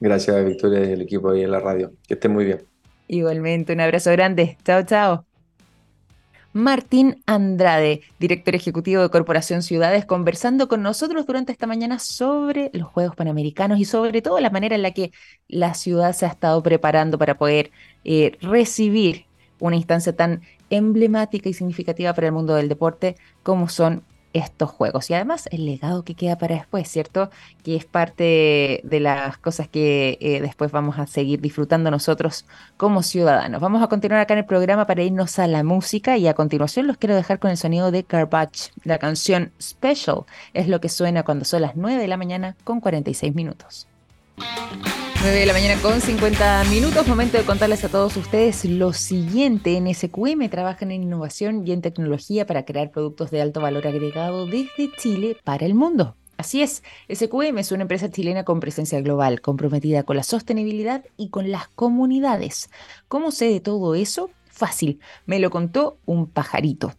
Gracias, 0.00 0.44
Victoria 0.44 0.88
y 0.88 0.92
el 0.92 1.02
equipo 1.02 1.30
ahí 1.30 1.42
en 1.42 1.50
la 1.50 1.60
radio. 1.60 1.92
Que 2.08 2.14
estén 2.14 2.32
muy 2.32 2.46
bien. 2.46 2.62
Igualmente, 3.08 3.74
un 3.74 3.80
abrazo 3.80 4.10
grande. 4.10 4.56
Chao, 4.64 4.82
chao. 4.84 5.26
Martín 6.54 7.22
Andrade, 7.26 8.00
director 8.18 8.54
ejecutivo 8.54 9.02
de 9.02 9.10
Corporación 9.10 9.62
Ciudades, 9.62 10.06
conversando 10.06 10.66
con 10.66 10.82
nosotros 10.82 11.26
durante 11.26 11.52
esta 11.52 11.66
mañana 11.66 11.98
sobre 11.98 12.70
los 12.72 12.88
Juegos 12.88 13.16
Panamericanos 13.16 13.78
y 13.80 13.84
sobre 13.84 14.22
todo 14.22 14.40
la 14.40 14.50
manera 14.50 14.76
en 14.76 14.82
la 14.82 14.92
que 14.92 15.10
la 15.46 15.74
ciudad 15.74 16.14
se 16.14 16.24
ha 16.24 16.28
estado 16.30 16.62
preparando 16.62 17.18
para 17.18 17.36
poder 17.36 17.70
eh, 18.04 18.38
recibir 18.40 19.26
una 19.66 19.76
instancia 19.76 20.14
tan 20.14 20.42
emblemática 20.70 21.48
y 21.48 21.54
significativa 21.54 22.12
para 22.12 22.26
el 22.26 22.32
mundo 22.32 22.54
del 22.54 22.68
deporte 22.68 23.16
como 23.42 23.68
son 23.68 24.02
estos 24.34 24.68
juegos. 24.70 25.08
Y 25.08 25.14
además 25.14 25.48
el 25.52 25.64
legado 25.64 26.04
que 26.04 26.14
queda 26.14 26.36
para 26.36 26.56
después, 26.56 26.88
¿cierto? 26.88 27.30
Que 27.62 27.76
es 27.76 27.84
parte 27.84 28.80
de 28.82 29.00
las 29.00 29.38
cosas 29.38 29.68
que 29.68 30.18
eh, 30.20 30.40
después 30.40 30.72
vamos 30.72 30.98
a 30.98 31.06
seguir 31.06 31.40
disfrutando 31.40 31.90
nosotros 31.90 32.44
como 32.76 33.02
ciudadanos. 33.02 33.60
Vamos 33.60 33.82
a 33.82 33.86
continuar 33.86 34.20
acá 34.20 34.34
en 34.34 34.40
el 34.40 34.44
programa 34.44 34.86
para 34.86 35.02
irnos 35.02 35.38
a 35.38 35.46
la 35.46 35.62
música 35.62 36.18
y 36.18 36.26
a 36.26 36.34
continuación 36.34 36.88
los 36.88 36.96
quiero 36.96 37.14
dejar 37.14 37.38
con 37.38 37.52
el 37.52 37.56
sonido 37.56 37.90
de 37.92 38.04
Garbage. 38.06 38.72
La 38.82 38.98
canción 38.98 39.52
Special 39.62 40.24
es 40.52 40.68
lo 40.68 40.80
que 40.80 40.88
suena 40.88 41.22
cuando 41.22 41.44
son 41.44 41.62
las 41.62 41.76
9 41.76 42.02
de 42.02 42.08
la 42.08 42.16
mañana 42.16 42.56
con 42.64 42.80
46 42.80 43.34
minutos. 43.34 43.86
9 45.24 45.38
de 45.38 45.46
la 45.46 45.54
mañana 45.54 45.80
con 45.80 46.02
50 46.02 46.64
minutos, 46.64 47.08
momento 47.08 47.38
de 47.38 47.44
contarles 47.44 47.82
a 47.82 47.88
todos 47.88 48.14
ustedes 48.18 48.66
lo 48.66 48.92
siguiente. 48.92 49.78
En 49.78 49.92
SQM 49.92 50.50
trabajan 50.50 50.90
en 50.90 51.02
innovación 51.02 51.66
y 51.66 51.72
en 51.72 51.80
tecnología 51.80 52.44
para 52.44 52.66
crear 52.66 52.90
productos 52.90 53.30
de 53.30 53.40
alto 53.40 53.62
valor 53.62 53.86
agregado 53.86 54.44
desde 54.44 54.94
Chile 54.98 55.38
para 55.42 55.64
el 55.64 55.72
mundo. 55.72 56.14
Así 56.36 56.60
es, 56.60 56.82
SQM 57.10 57.56
es 57.56 57.72
una 57.72 57.84
empresa 57.84 58.10
chilena 58.10 58.44
con 58.44 58.60
presencia 58.60 59.00
global, 59.00 59.40
comprometida 59.40 60.02
con 60.02 60.16
la 60.16 60.24
sostenibilidad 60.24 61.02
y 61.16 61.30
con 61.30 61.50
las 61.50 61.68
comunidades. 61.68 62.68
¿Cómo 63.08 63.30
sé 63.30 63.46
de 63.46 63.60
todo 63.60 63.94
eso? 63.94 64.28
Fácil, 64.50 65.00
me 65.24 65.38
lo 65.38 65.48
contó 65.48 65.96
un 66.04 66.26
pajarito. 66.26 66.92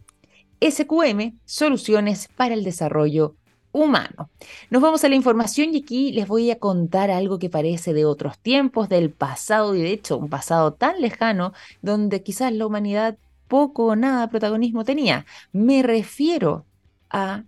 SQM, 0.60 1.38
soluciones 1.44 2.28
para 2.34 2.54
el 2.54 2.64
desarrollo 2.64 3.36
humano. 3.76 4.30
Nos 4.70 4.80
vamos 4.80 5.04
a 5.04 5.08
la 5.08 5.14
información 5.14 5.74
y 5.74 5.82
aquí 5.82 6.10
les 6.12 6.26
voy 6.26 6.50
a 6.50 6.58
contar 6.58 7.10
algo 7.10 7.38
que 7.38 7.50
parece 7.50 7.92
de 7.92 8.06
otros 8.06 8.38
tiempos, 8.38 8.88
del 8.88 9.10
pasado 9.10 9.74
y 9.74 9.82
de 9.82 9.90
hecho 9.90 10.16
un 10.16 10.30
pasado 10.30 10.72
tan 10.72 11.00
lejano 11.00 11.52
donde 11.82 12.22
quizás 12.22 12.52
la 12.52 12.66
humanidad 12.66 13.18
poco 13.48 13.86
o 13.86 13.96
nada 13.96 14.28
protagonismo 14.28 14.84
tenía. 14.84 15.26
Me 15.52 15.82
refiero 15.82 16.64
a 17.10 17.44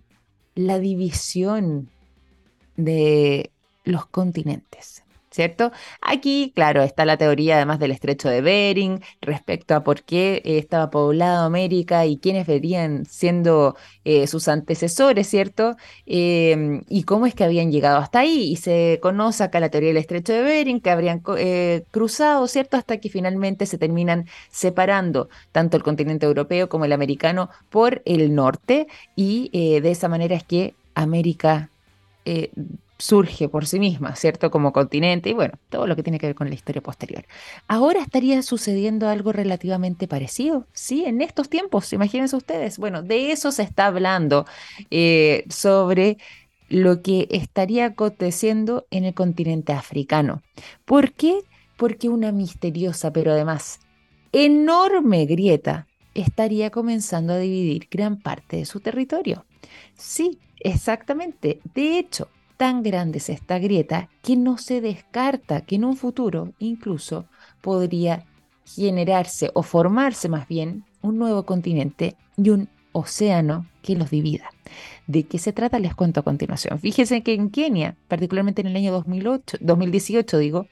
la 0.54 0.78
división 0.78 1.88
de 2.76 3.50
los 3.84 4.06
continentes. 4.06 5.02
¿Cierto? 5.38 5.70
Aquí, 6.01 6.51
claro, 6.53 6.83
está 6.83 7.05
la 7.05 7.16
teoría 7.16 7.55
además 7.55 7.79
del 7.79 7.92
estrecho 7.92 8.29
de 8.29 8.40
Bering 8.40 9.01
respecto 9.20 9.77
a 9.77 9.85
por 9.85 10.03
qué 10.03 10.42
eh, 10.44 10.59
estaba 10.59 10.90
poblado 10.90 11.44
América 11.44 12.07
y 12.07 12.18
quiénes 12.18 12.44
verían 12.44 13.07
siendo 13.07 13.77
eh, 14.05 14.27
sus 14.27 14.48
antecesores, 14.48 15.29
¿cierto? 15.29 15.77
Em, 16.07 16.83
y 16.88 17.05
cómo 17.05 17.27
es 17.27 17.37
que 17.37 17.44
habían 17.44 17.70
llegado 17.70 17.98
hasta 17.98 18.18
ahí. 18.18 18.51
Y 18.51 18.57
se 18.57 18.98
conoce 19.01 19.44
acá 19.44 19.61
la 19.61 19.68
teoría 19.68 19.90
del 19.90 19.98
estrecho 19.98 20.33
de 20.33 20.42
Bering, 20.42 20.81
que 20.81 20.90
habrían 20.90 21.22
eh, 21.37 21.85
cruzado, 21.92 22.48
¿cierto? 22.48 22.77
Hasta 22.77 22.98
que 22.98 23.09
finalmente 23.09 23.66
se 23.66 23.79
terminan 23.79 24.27
separando 24.51 25.29
tanto 25.53 25.77
el 25.77 25.85
continente 25.85 26.27
europeo 26.27 26.68
como 26.68 26.85
el 26.85 26.92
americano 26.92 27.48
por 27.70 28.03
el 28.07 28.35
norte 28.35 28.88
y 29.14 29.51
de 29.53 29.90
esa 29.90 30.09
manera 30.09 30.35
es 30.35 30.42
que 30.42 30.74
América 30.94 31.70
surge 32.98 33.48
por 33.48 33.66
sí 33.66 33.78
misma, 33.78 34.16
¿cierto? 34.16 34.50
Como 34.50 34.72
continente 34.72 35.30
y 35.30 35.32
bueno, 35.32 35.54
todo 35.68 35.87
lo 35.87 35.94
que 35.96 36.02
tiene 36.02 36.18
que 36.18 36.26
ver 36.26 36.34
con 36.34 36.48
la 36.48 36.54
historia 36.54 36.82
posterior. 36.82 37.24
Ahora 37.68 38.00
estaría 38.00 38.42
sucediendo 38.42 39.08
algo 39.08 39.32
relativamente 39.32 40.08
parecido, 40.08 40.66
¿sí? 40.72 41.04
En 41.04 41.22
estos 41.22 41.48
tiempos, 41.48 41.92
imagínense 41.92 42.37
ustedes. 42.37 42.78
Bueno, 42.78 43.02
de 43.02 43.30
eso 43.32 43.52
se 43.52 43.62
está 43.62 43.87
hablando 43.87 44.46
eh, 44.90 45.44
sobre 45.48 46.18
lo 46.68 47.02
que 47.02 47.28
estaría 47.30 47.87
aconteciendo 47.87 48.87
en 48.90 49.04
el 49.04 49.14
continente 49.14 49.72
africano. 49.72 50.42
¿Por 50.84 51.12
qué? 51.12 51.40
Porque 51.76 52.08
una 52.08 52.32
misteriosa, 52.32 53.12
pero 53.12 53.32
además 53.32 53.80
enorme 54.32 55.24
grieta 55.24 55.87
estaría 56.14 56.70
comenzando 56.70 57.32
a 57.32 57.38
dividir 57.38 57.88
gran 57.90 58.20
parte 58.20 58.56
de 58.56 58.66
su 58.66 58.80
territorio. 58.80 59.46
Sí, 59.96 60.38
exactamente. 60.61 61.61
De 61.74 61.98
hecho, 61.98 62.28
tan 62.59 62.83
grande 62.83 63.18
es 63.18 63.31
esta 63.31 63.59
grieta 63.59 64.11
que 64.21 64.37
no 64.37 64.59
se 64.59 64.83
descarta 64.83 65.62
que 65.62 65.77
en 65.77 65.85
un 65.85 65.97
futuro 65.97 66.53
incluso 66.59 67.25
podría 67.62 68.27
generarse 68.66 69.51
o 69.55 69.62
formarse 69.62 70.29
más 70.29 70.47
bien 70.47 70.85
un 71.01 71.16
nuevo 71.16 71.44
continente 71.44 72.16
y 72.37 72.51
un 72.51 72.68
océano 72.92 73.66
que 73.81 73.94
los 73.94 74.11
divida. 74.11 74.51
¿De 75.07 75.23
qué 75.23 75.38
se 75.38 75.53
trata? 75.53 75.79
Les 75.79 75.94
cuento 75.94 76.21
a 76.21 76.25
continuación. 76.25 76.81
Fíjense 76.81 77.23
que 77.23 77.33
en 77.33 77.51
Kenia, 77.51 77.97
particularmente 78.09 78.61
en 78.61 78.66
el 78.66 78.77
año 78.77 78.92
2008, 78.92 79.59
2018, 79.61 80.38
digo, 80.38 80.66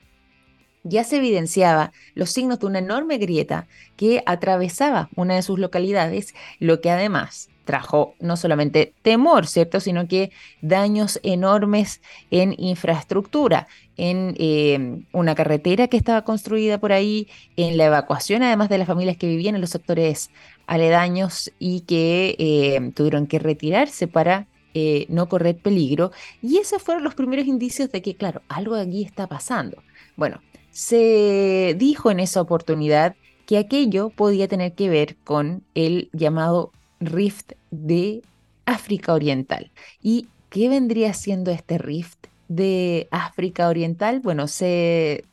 ya 0.83 1.05
se 1.05 1.17
evidenciaba 1.17 1.93
los 2.15 2.31
signos 2.31 2.59
de 2.59 2.67
una 2.67 2.81
enorme 2.81 3.19
grieta 3.19 3.69
que 3.97 4.23
atravesaba 4.27 5.09
una 5.15 5.37
de 5.37 5.43
sus 5.43 5.59
localidades, 5.59 6.35
lo 6.59 6.81
que 6.81 6.91
además 6.91 7.49
trajo 7.67 8.15
no 8.21 8.39
solamente 8.39 8.95
temor, 9.03 9.47
¿cierto?, 9.47 9.81
sino 9.81 10.09
que 10.09 10.31
daños 10.63 11.21
enormes 11.23 12.01
en 12.31 12.55
infraestructura, 12.57 13.69
en 13.99 14.35
eh, 14.39 15.03
una 15.13 15.35
carretera 15.35 15.89
que 15.89 15.99
estaba 15.99 16.23
construida 16.23 16.79
por 16.79 16.93
ahí, 16.93 17.29
en 17.57 17.77
la 17.77 17.87
evacuación 17.87 18.43
además 18.43 18.71
de 18.71 18.79
las 18.79 18.87
familias 18.87 19.19
que 19.19 19.27
vivían 19.27 19.55
en 19.55 19.61
los 19.61 19.71
sectores 19.71 20.31
aledaños 20.67 21.53
y 21.59 21.81
que 21.81 22.37
eh, 22.39 22.93
tuvieron 22.95 23.27
que 23.27 23.39
retirarse 23.39 24.09
para 24.09 24.47
eh, 24.75 25.07
no 25.09 25.29
correr 25.29 25.57
peligro. 25.57 26.13
Y 26.43 26.59
esos 26.59 26.83
fueron 26.83 27.05
los 27.05 27.15
primeros 27.15 27.47
indicios 27.47 27.91
de 27.91 28.03
que, 28.03 28.15
claro, 28.15 28.43
algo 28.49 28.75
aquí 28.75 29.03
está 29.03 29.27
pasando. 29.27 29.83
Bueno, 30.17 30.41
se 30.71 31.75
dijo 31.79 32.11
en 32.11 32.21
esa 32.21 32.41
oportunidad 32.43 33.17
que 33.47 33.57
aquello 33.57 34.11
podía 34.11 34.49
tener 34.49 34.75
que 34.75 34.91
ver 34.91 35.17
con 35.25 35.65
el 35.75 36.11
llamado 36.13 36.73
rift 37.01 37.53
de 37.71 38.23
África 38.65 39.13
Oriental. 39.15 39.71
¿Y 40.03 40.29
qué 40.51 40.69
vendría 40.69 41.15
siendo 41.15 41.51
este 41.51 41.79
rift 41.79 42.27
de 42.49 43.09
África 43.11 43.69
Oriental? 43.69 44.21
Bueno, 44.21 44.49
se 44.49 45.25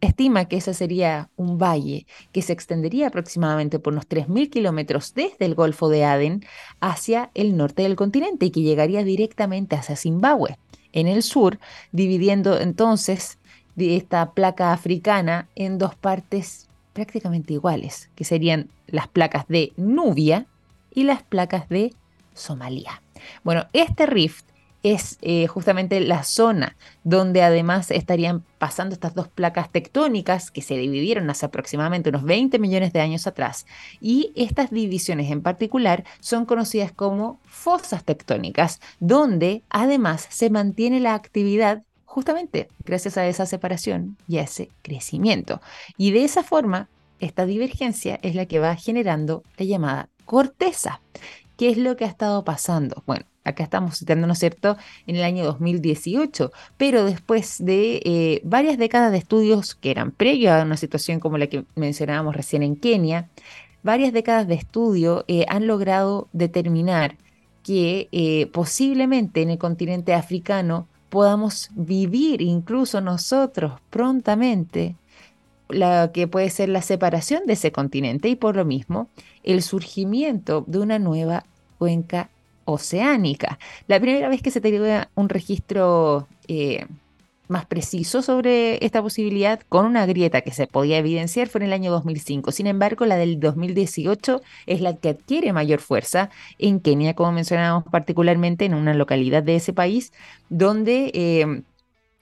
estima 0.00 0.46
que 0.46 0.56
ese 0.56 0.74
sería 0.74 1.30
un 1.36 1.58
valle 1.58 2.06
que 2.32 2.42
se 2.42 2.52
extendería 2.52 3.06
aproximadamente 3.06 3.78
por 3.78 3.92
unos 3.92 4.08
3.000 4.08 4.50
kilómetros 4.50 5.14
desde 5.14 5.46
el 5.46 5.54
Golfo 5.54 5.88
de 5.88 6.04
Aden 6.04 6.44
hacia 6.80 7.30
el 7.34 7.56
norte 7.56 7.82
del 7.82 7.96
continente 7.96 8.46
y 8.46 8.50
que 8.50 8.62
llegaría 8.62 9.04
directamente 9.04 9.76
hacia 9.76 9.96
Zimbabue 9.96 10.58
en 10.92 11.06
el 11.06 11.22
sur, 11.22 11.58
dividiendo 11.92 12.60
entonces 12.60 13.38
esta 13.76 14.32
placa 14.32 14.72
africana 14.72 15.48
en 15.54 15.78
dos 15.78 15.94
partes 15.94 16.68
prácticamente 16.92 17.54
iguales, 17.54 18.10
que 18.14 18.24
serían 18.24 18.68
las 18.86 19.08
placas 19.08 19.48
de 19.48 19.72
Nubia 19.76 20.46
y 20.94 21.04
las 21.04 21.22
placas 21.22 21.68
de 21.68 21.94
Somalia. 22.34 23.02
Bueno, 23.44 23.66
este 23.72 24.06
rift 24.06 24.46
es 24.82 25.18
eh, 25.22 25.46
justamente 25.46 26.00
la 26.00 26.24
zona 26.24 26.76
donde 27.04 27.42
además 27.42 27.90
estarían 27.90 28.44
pasando 28.58 28.94
estas 28.94 29.14
dos 29.14 29.28
placas 29.28 29.70
tectónicas 29.70 30.50
que 30.50 30.62
se 30.62 30.76
dividieron 30.76 31.30
hace 31.30 31.46
aproximadamente 31.46 32.08
unos 32.08 32.24
20 32.24 32.58
millones 32.58 32.92
de 32.92 33.00
años 33.00 33.26
atrás. 33.26 33.66
Y 34.00 34.32
estas 34.34 34.70
divisiones 34.70 35.30
en 35.30 35.42
particular 35.42 36.04
son 36.20 36.46
conocidas 36.46 36.92
como 36.92 37.40
fosas 37.44 38.04
tectónicas, 38.04 38.80
donde 38.98 39.62
además 39.70 40.26
se 40.30 40.50
mantiene 40.50 41.00
la 41.00 41.14
actividad 41.14 41.82
justamente 42.04 42.68
gracias 42.84 43.16
a 43.16 43.26
esa 43.26 43.46
separación 43.46 44.18
y 44.28 44.38
a 44.38 44.42
ese 44.42 44.68
crecimiento. 44.82 45.62
Y 45.96 46.10
de 46.10 46.24
esa 46.24 46.42
forma, 46.42 46.88
esta 47.20 47.46
divergencia 47.46 48.18
es 48.22 48.34
la 48.34 48.46
que 48.46 48.58
va 48.58 48.74
generando 48.74 49.44
la 49.56 49.64
llamada 49.64 50.08
corteza. 50.24 51.00
¿Qué 51.56 51.70
es 51.70 51.78
lo 51.78 51.96
que 51.96 52.04
ha 52.04 52.08
estado 52.08 52.44
pasando? 52.44 53.02
Bueno, 53.06 53.24
acá 53.44 53.62
estamos 53.62 53.98
citando, 53.98 54.26
¿no 54.26 54.32
es 54.32 54.38
cierto?, 54.38 54.76
en 55.06 55.16
el 55.16 55.22
año 55.22 55.44
2018, 55.44 56.50
pero 56.76 57.04
después 57.04 57.64
de 57.64 58.00
eh, 58.04 58.40
varias 58.44 58.78
décadas 58.78 59.12
de 59.12 59.18
estudios 59.18 59.74
que 59.74 59.90
eran 59.90 60.12
previos 60.12 60.52
a 60.52 60.62
una 60.62 60.76
situación 60.76 61.20
como 61.20 61.38
la 61.38 61.46
que 61.46 61.64
mencionábamos 61.74 62.36
recién 62.36 62.62
en 62.62 62.76
Kenia, 62.76 63.28
varias 63.82 64.12
décadas 64.12 64.46
de 64.46 64.54
estudio 64.54 65.24
eh, 65.28 65.44
han 65.48 65.66
logrado 65.66 66.28
determinar 66.32 67.16
que 67.62 68.08
eh, 68.12 68.46
posiblemente 68.52 69.42
en 69.42 69.50
el 69.50 69.58
continente 69.58 70.14
africano 70.14 70.88
podamos 71.08 71.70
vivir 71.74 72.40
incluso 72.40 73.00
nosotros 73.00 73.74
prontamente 73.90 74.96
la 75.72 76.12
que 76.12 76.28
puede 76.28 76.50
ser 76.50 76.68
la 76.68 76.82
separación 76.82 77.46
de 77.46 77.54
ese 77.54 77.72
continente 77.72 78.28
y 78.28 78.36
por 78.36 78.56
lo 78.56 78.64
mismo 78.64 79.08
el 79.42 79.62
surgimiento 79.62 80.64
de 80.66 80.78
una 80.78 80.98
nueva 80.98 81.44
cuenca 81.78 82.30
oceánica. 82.64 83.58
La 83.88 84.00
primera 84.00 84.28
vez 84.28 84.42
que 84.42 84.50
se 84.50 84.60
tenía 84.60 85.10
un 85.14 85.28
registro 85.28 86.28
eh, 86.48 86.86
más 87.48 87.66
preciso 87.66 88.22
sobre 88.22 88.84
esta 88.84 89.02
posibilidad 89.02 89.60
con 89.68 89.86
una 89.86 90.06
grieta 90.06 90.40
que 90.40 90.52
se 90.52 90.66
podía 90.66 90.98
evidenciar 90.98 91.48
fue 91.48 91.60
en 91.60 91.66
el 91.66 91.72
año 91.72 91.90
2005. 91.92 92.50
Sin 92.50 92.66
embargo, 92.66 93.04
la 93.04 93.16
del 93.16 93.38
2018 93.38 94.40
es 94.66 94.80
la 94.80 94.96
que 94.96 95.10
adquiere 95.10 95.52
mayor 95.52 95.80
fuerza 95.80 96.30
en 96.58 96.80
Kenia, 96.80 97.14
como 97.14 97.32
mencionábamos 97.32 97.84
particularmente 97.90 98.64
en 98.64 98.74
una 98.74 98.94
localidad 98.94 99.42
de 99.42 99.56
ese 99.56 99.72
país, 99.72 100.12
donde... 100.48 101.10
Eh, 101.14 101.62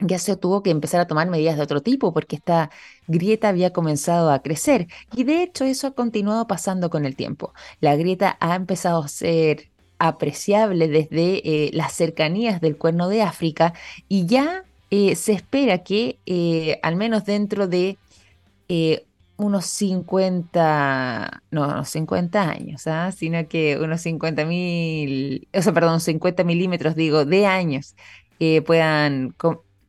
ya 0.00 0.18
se 0.18 0.36
tuvo 0.36 0.62
que 0.62 0.70
empezar 0.70 1.00
a 1.00 1.06
tomar 1.06 1.28
medidas 1.28 1.56
de 1.56 1.62
otro 1.62 1.82
tipo 1.82 2.12
porque 2.12 2.36
esta 2.36 2.70
grieta 3.06 3.48
había 3.48 3.72
comenzado 3.72 4.30
a 4.30 4.40
crecer 4.42 4.88
y 5.14 5.24
de 5.24 5.42
hecho 5.42 5.64
eso 5.64 5.88
ha 5.88 5.94
continuado 5.94 6.46
pasando 6.46 6.90
con 6.90 7.04
el 7.04 7.16
tiempo. 7.16 7.52
La 7.80 7.96
grieta 7.96 8.36
ha 8.40 8.54
empezado 8.54 9.02
a 9.02 9.08
ser 9.08 9.70
apreciable 9.98 10.88
desde 10.88 11.66
eh, 11.66 11.70
las 11.74 11.92
cercanías 11.92 12.60
del 12.60 12.76
cuerno 12.76 13.08
de 13.08 13.22
África 13.22 13.74
y 14.08 14.26
ya 14.26 14.64
eh, 14.90 15.14
se 15.14 15.32
espera 15.32 15.78
que 15.84 16.18
eh, 16.26 16.80
al 16.82 16.96
menos 16.96 17.24
dentro 17.24 17.68
de 17.68 17.98
unos 19.36 19.66
50, 19.66 21.42
no, 21.50 21.84
50 21.84 22.42
años, 22.50 22.86
¿ah? 22.86 23.10
sino 23.10 23.48
que 23.48 23.78
unos 23.78 24.00
50 24.02 24.44
mil, 24.44 25.48
o 25.52 25.60
sea, 25.62 25.72
perdón, 25.72 26.00
50 26.00 26.44
milímetros, 26.44 26.94
digo, 26.94 27.24
de 27.24 27.46
años, 27.46 27.96
puedan 28.64 29.34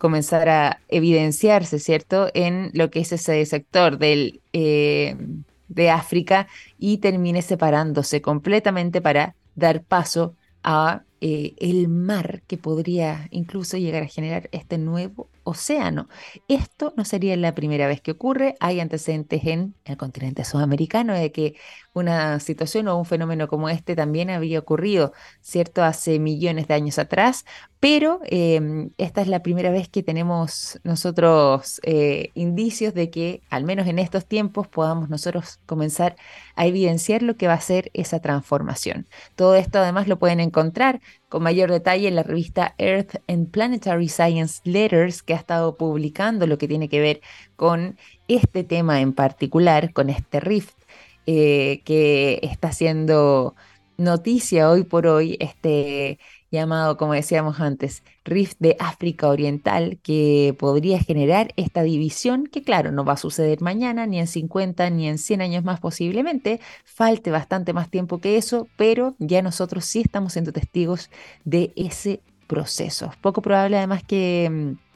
comenzar 0.02 0.50
a 0.50 0.82
evidenciarse, 0.88 1.78
¿cierto?, 1.78 2.30
en 2.34 2.72
lo 2.74 2.90
que 2.90 3.02
es 3.02 3.12
ese 3.12 3.46
sector 3.46 4.00
del, 4.00 4.42
de 4.52 5.90
África 5.92 6.48
y 6.80 6.98
termine 6.98 7.44
separándose 7.44 8.20
completamente 8.20 9.00
para 9.00 9.36
dar 9.54 9.84
paso 9.84 10.36
a 10.64 11.04
eh, 11.24 11.54
el 11.60 11.88
mar 11.88 12.42
que 12.48 12.58
podría 12.58 13.28
incluso 13.30 13.78
llegar 13.78 14.02
a 14.02 14.08
generar 14.08 14.50
este 14.52 14.80
nuevo 14.80 15.30
océano. 15.44 16.08
Esto 16.48 16.96
no 16.98 17.06
sería 17.06 17.38
la 17.38 17.54
primera 17.54 17.86
vez 17.86 18.02
que 18.02 18.12
ocurre. 18.12 18.56
Hay 18.60 18.80
antecedentes 18.80 19.46
en 19.46 19.76
el 19.86 19.98
continente 19.98 20.44
sudamericano 20.44 21.14
de 21.14 21.32
que 21.32 21.56
una 21.94 22.40
situación 22.40 22.88
o 22.88 22.98
un 22.98 23.06
fenómeno 23.06 23.48
como 23.48 23.70
este 23.70 23.96
también 23.96 24.32
había 24.32 24.58
ocurrido, 24.58 25.14
¿cierto? 25.42 25.84
Hace 25.84 26.18
millones 26.18 26.68
de 26.68 26.74
años 26.74 26.98
atrás, 26.98 27.46
pero 27.82 28.20
em, 28.26 28.92
esta 29.00 29.22
es 29.22 29.28
la 29.28 29.42
primera 29.42 29.72
vez 29.72 29.90
que 29.90 30.04
tenemos 30.04 30.80
nosotros 30.84 31.82
eh, 31.82 32.30
indicios 32.36 32.94
de 32.94 33.10
que, 33.10 33.42
al 33.50 33.64
menos 33.64 33.88
en 33.88 33.98
estos 33.98 34.28
tiempos, 34.28 34.68
podamos 34.68 35.10
nosotros 35.10 35.60
comenzar 35.66 36.16
a 36.56 36.68
evidenciar 36.68 37.24
lo 37.24 37.38
que 37.38 37.48
va 37.48 37.54
a 37.56 37.60
ser 37.60 37.90
esa 37.96 38.20
transformación. 38.20 39.08
Todo 39.36 39.56
esto 39.56 39.80
además 39.80 40.08
lo 40.08 40.20
pueden 40.20 40.40
encontrar 40.40 41.02
con 41.28 41.42
mayor 41.42 41.72
detalle 41.72 42.08
en 42.08 42.14
la 42.14 42.22
revista 42.22 42.76
Earth 42.78 43.16
and 43.28 43.50
Planetary 43.50 44.10
Science 44.10 44.62
Letters, 44.64 45.24
que 45.24 45.34
ha 45.34 45.38
estado 45.38 45.76
publicando 45.76 46.46
lo 46.46 46.60
que 46.60 46.68
tiene 46.68 46.88
que 46.88 47.00
ver 47.00 47.22
con 47.56 47.98
este 48.28 48.64
tema 48.64 49.02
en 49.02 49.14
particular, 49.14 49.92
con 49.92 50.12
este 50.12 50.40
rift 50.40 50.78
eh, 51.26 51.82
que 51.84 52.42
está 52.44 52.68
haciendo 52.68 53.56
noticia 53.98 54.70
hoy 54.70 54.84
por 54.84 55.08
hoy, 55.08 55.38
este 55.40 56.20
llamado, 56.52 56.98
como 56.98 57.14
decíamos 57.14 57.60
antes, 57.60 58.04
Rift 58.26 58.58
de 58.60 58.76
África 58.80 59.28
Oriental, 59.30 60.00
que 60.04 60.56
podría 60.60 61.00
generar 61.00 61.54
esta 61.56 61.82
división, 61.84 62.46
que 62.46 62.62
claro, 62.62 62.92
no 62.92 63.06
va 63.06 63.14
a 63.14 63.18
suceder 63.18 63.62
mañana, 63.62 64.06
ni 64.06 64.20
en 64.20 64.28
50, 64.28 64.90
ni 64.90 65.08
en 65.08 65.18
100 65.18 65.42
años 65.42 65.64
más 65.64 65.80
posiblemente, 65.80 66.60
falte 66.84 67.32
bastante 67.32 67.74
más 67.74 67.90
tiempo 67.90 68.20
que 68.20 68.38
eso, 68.38 68.68
pero 68.76 69.16
ya 69.18 69.42
nosotros 69.42 69.86
sí 69.86 70.02
estamos 70.02 70.34
siendo 70.34 70.52
testigos 70.52 71.10
de 71.46 71.72
ese 71.76 72.22
proceso. 72.48 73.14
Poco 73.22 73.42
probable 73.42 73.78
además 73.78 74.04
que 74.04 74.50
mm, 74.52 74.91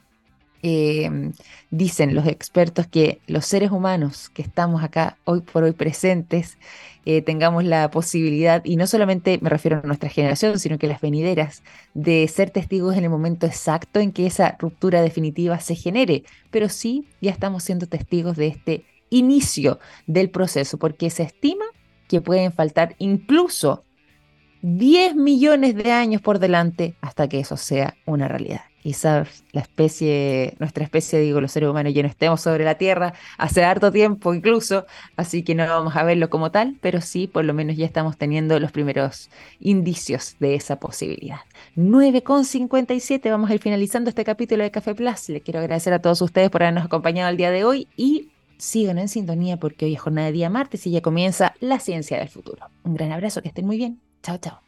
eh, 0.62 1.32
dicen 1.70 2.14
los 2.14 2.26
expertos 2.26 2.86
que 2.86 3.20
los 3.26 3.46
seres 3.46 3.70
humanos 3.70 4.30
que 4.30 4.42
estamos 4.42 4.82
acá 4.82 5.16
hoy 5.24 5.40
por 5.40 5.62
hoy 5.62 5.72
presentes 5.72 6.58
eh, 7.08 7.22
tengamos 7.22 7.62
la 7.62 7.88
posibilidad, 7.88 8.64
y 8.64 8.74
no 8.74 8.88
solamente 8.88 9.38
me 9.40 9.48
refiero 9.48 9.78
a 9.78 9.86
nuestra 9.86 10.10
generación, 10.10 10.58
sino 10.58 10.76
que 10.76 10.88
las 10.88 11.00
venideras, 11.00 11.62
de 11.94 12.26
ser 12.26 12.50
testigos 12.50 12.96
en 12.96 13.04
el 13.04 13.10
momento 13.10 13.46
exacto 13.46 14.00
en 14.00 14.10
que 14.10 14.26
esa 14.26 14.56
ruptura 14.58 15.02
definitiva 15.02 15.60
se 15.60 15.76
genere. 15.76 16.24
Pero 16.50 16.68
sí, 16.68 17.06
ya 17.20 17.30
estamos 17.30 17.62
siendo 17.62 17.86
testigos 17.86 18.36
de 18.36 18.48
este 18.48 18.84
inicio 19.08 19.78
del 20.08 20.30
proceso, 20.30 20.78
porque 20.78 21.10
se 21.10 21.22
estima 21.22 21.64
que 22.08 22.20
pueden 22.20 22.52
faltar 22.52 22.96
incluso 22.98 23.84
10 24.62 25.14
millones 25.14 25.76
de 25.76 25.92
años 25.92 26.20
por 26.20 26.40
delante 26.40 26.96
hasta 27.00 27.28
que 27.28 27.38
eso 27.38 27.56
sea 27.56 27.94
una 28.04 28.26
realidad 28.26 28.62
quizás 28.86 29.42
la 29.50 29.62
especie, 29.62 30.54
nuestra 30.60 30.84
especie, 30.84 31.18
digo, 31.18 31.40
los 31.40 31.50
seres 31.50 31.68
humanos 31.68 31.92
ya 31.92 32.02
no 32.02 32.08
estemos 32.08 32.40
sobre 32.40 32.64
la 32.64 32.76
Tierra 32.76 33.14
hace 33.36 33.64
harto 33.64 33.90
tiempo 33.90 34.32
incluso, 34.32 34.86
así 35.16 35.42
que 35.42 35.56
no 35.56 35.66
vamos 35.66 35.96
a 35.96 36.04
verlo 36.04 36.30
como 36.30 36.52
tal, 36.52 36.76
pero 36.80 37.00
sí, 37.00 37.26
por 37.26 37.44
lo 37.44 37.52
menos 37.52 37.76
ya 37.76 37.84
estamos 37.84 38.16
teniendo 38.16 38.60
los 38.60 38.70
primeros 38.70 39.28
indicios 39.58 40.36
de 40.38 40.54
esa 40.54 40.78
posibilidad. 40.78 41.40
9,57, 41.74 43.28
vamos 43.28 43.50
a 43.50 43.54
ir 43.54 43.60
finalizando 43.60 44.08
este 44.08 44.24
capítulo 44.24 44.62
de 44.62 44.70
Café 44.70 44.94
Plus. 44.94 45.30
Le 45.30 45.40
quiero 45.40 45.58
agradecer 45.58 45.92
a 45.92 45.98
todos 45.98 46.22
ustedes 46.22 46.48
por 46.48 46.62
habernos 46.62 46.84
acompañado 46.84 47.28
el 47.28 47.36
día 47.36 47.50
de 47.50 47.64
hoy 47.64 47.88
y 47.96 48.28
sigan 48.56 49.00
en 49.00 49.08
sintonía 49.08 49.56
porque 49.56 49.86
hoy 49.86 49.94
es 49.94 50.00
jornada 50.00 50.28
de 50.28 50.32
día 50.32 50.48
martes 50.48 50.86
y 50.86 50.92
ya 50.92 51.00
comienza 51.00 51.56
la 51.58 51.80
ciencia 51.80 52.20
del 52.20 52.28
futuro. 52.28 52.68
Un 52.84 52.94
gran 52.94 53.10
abrazo, 53.10 53.42
que 53.42 53.48
estén 53.48 53.66
muy 53.66 53.78
bien. 53.78 54.00
Chao, 54.22 54.38
chao. 54.38 54.65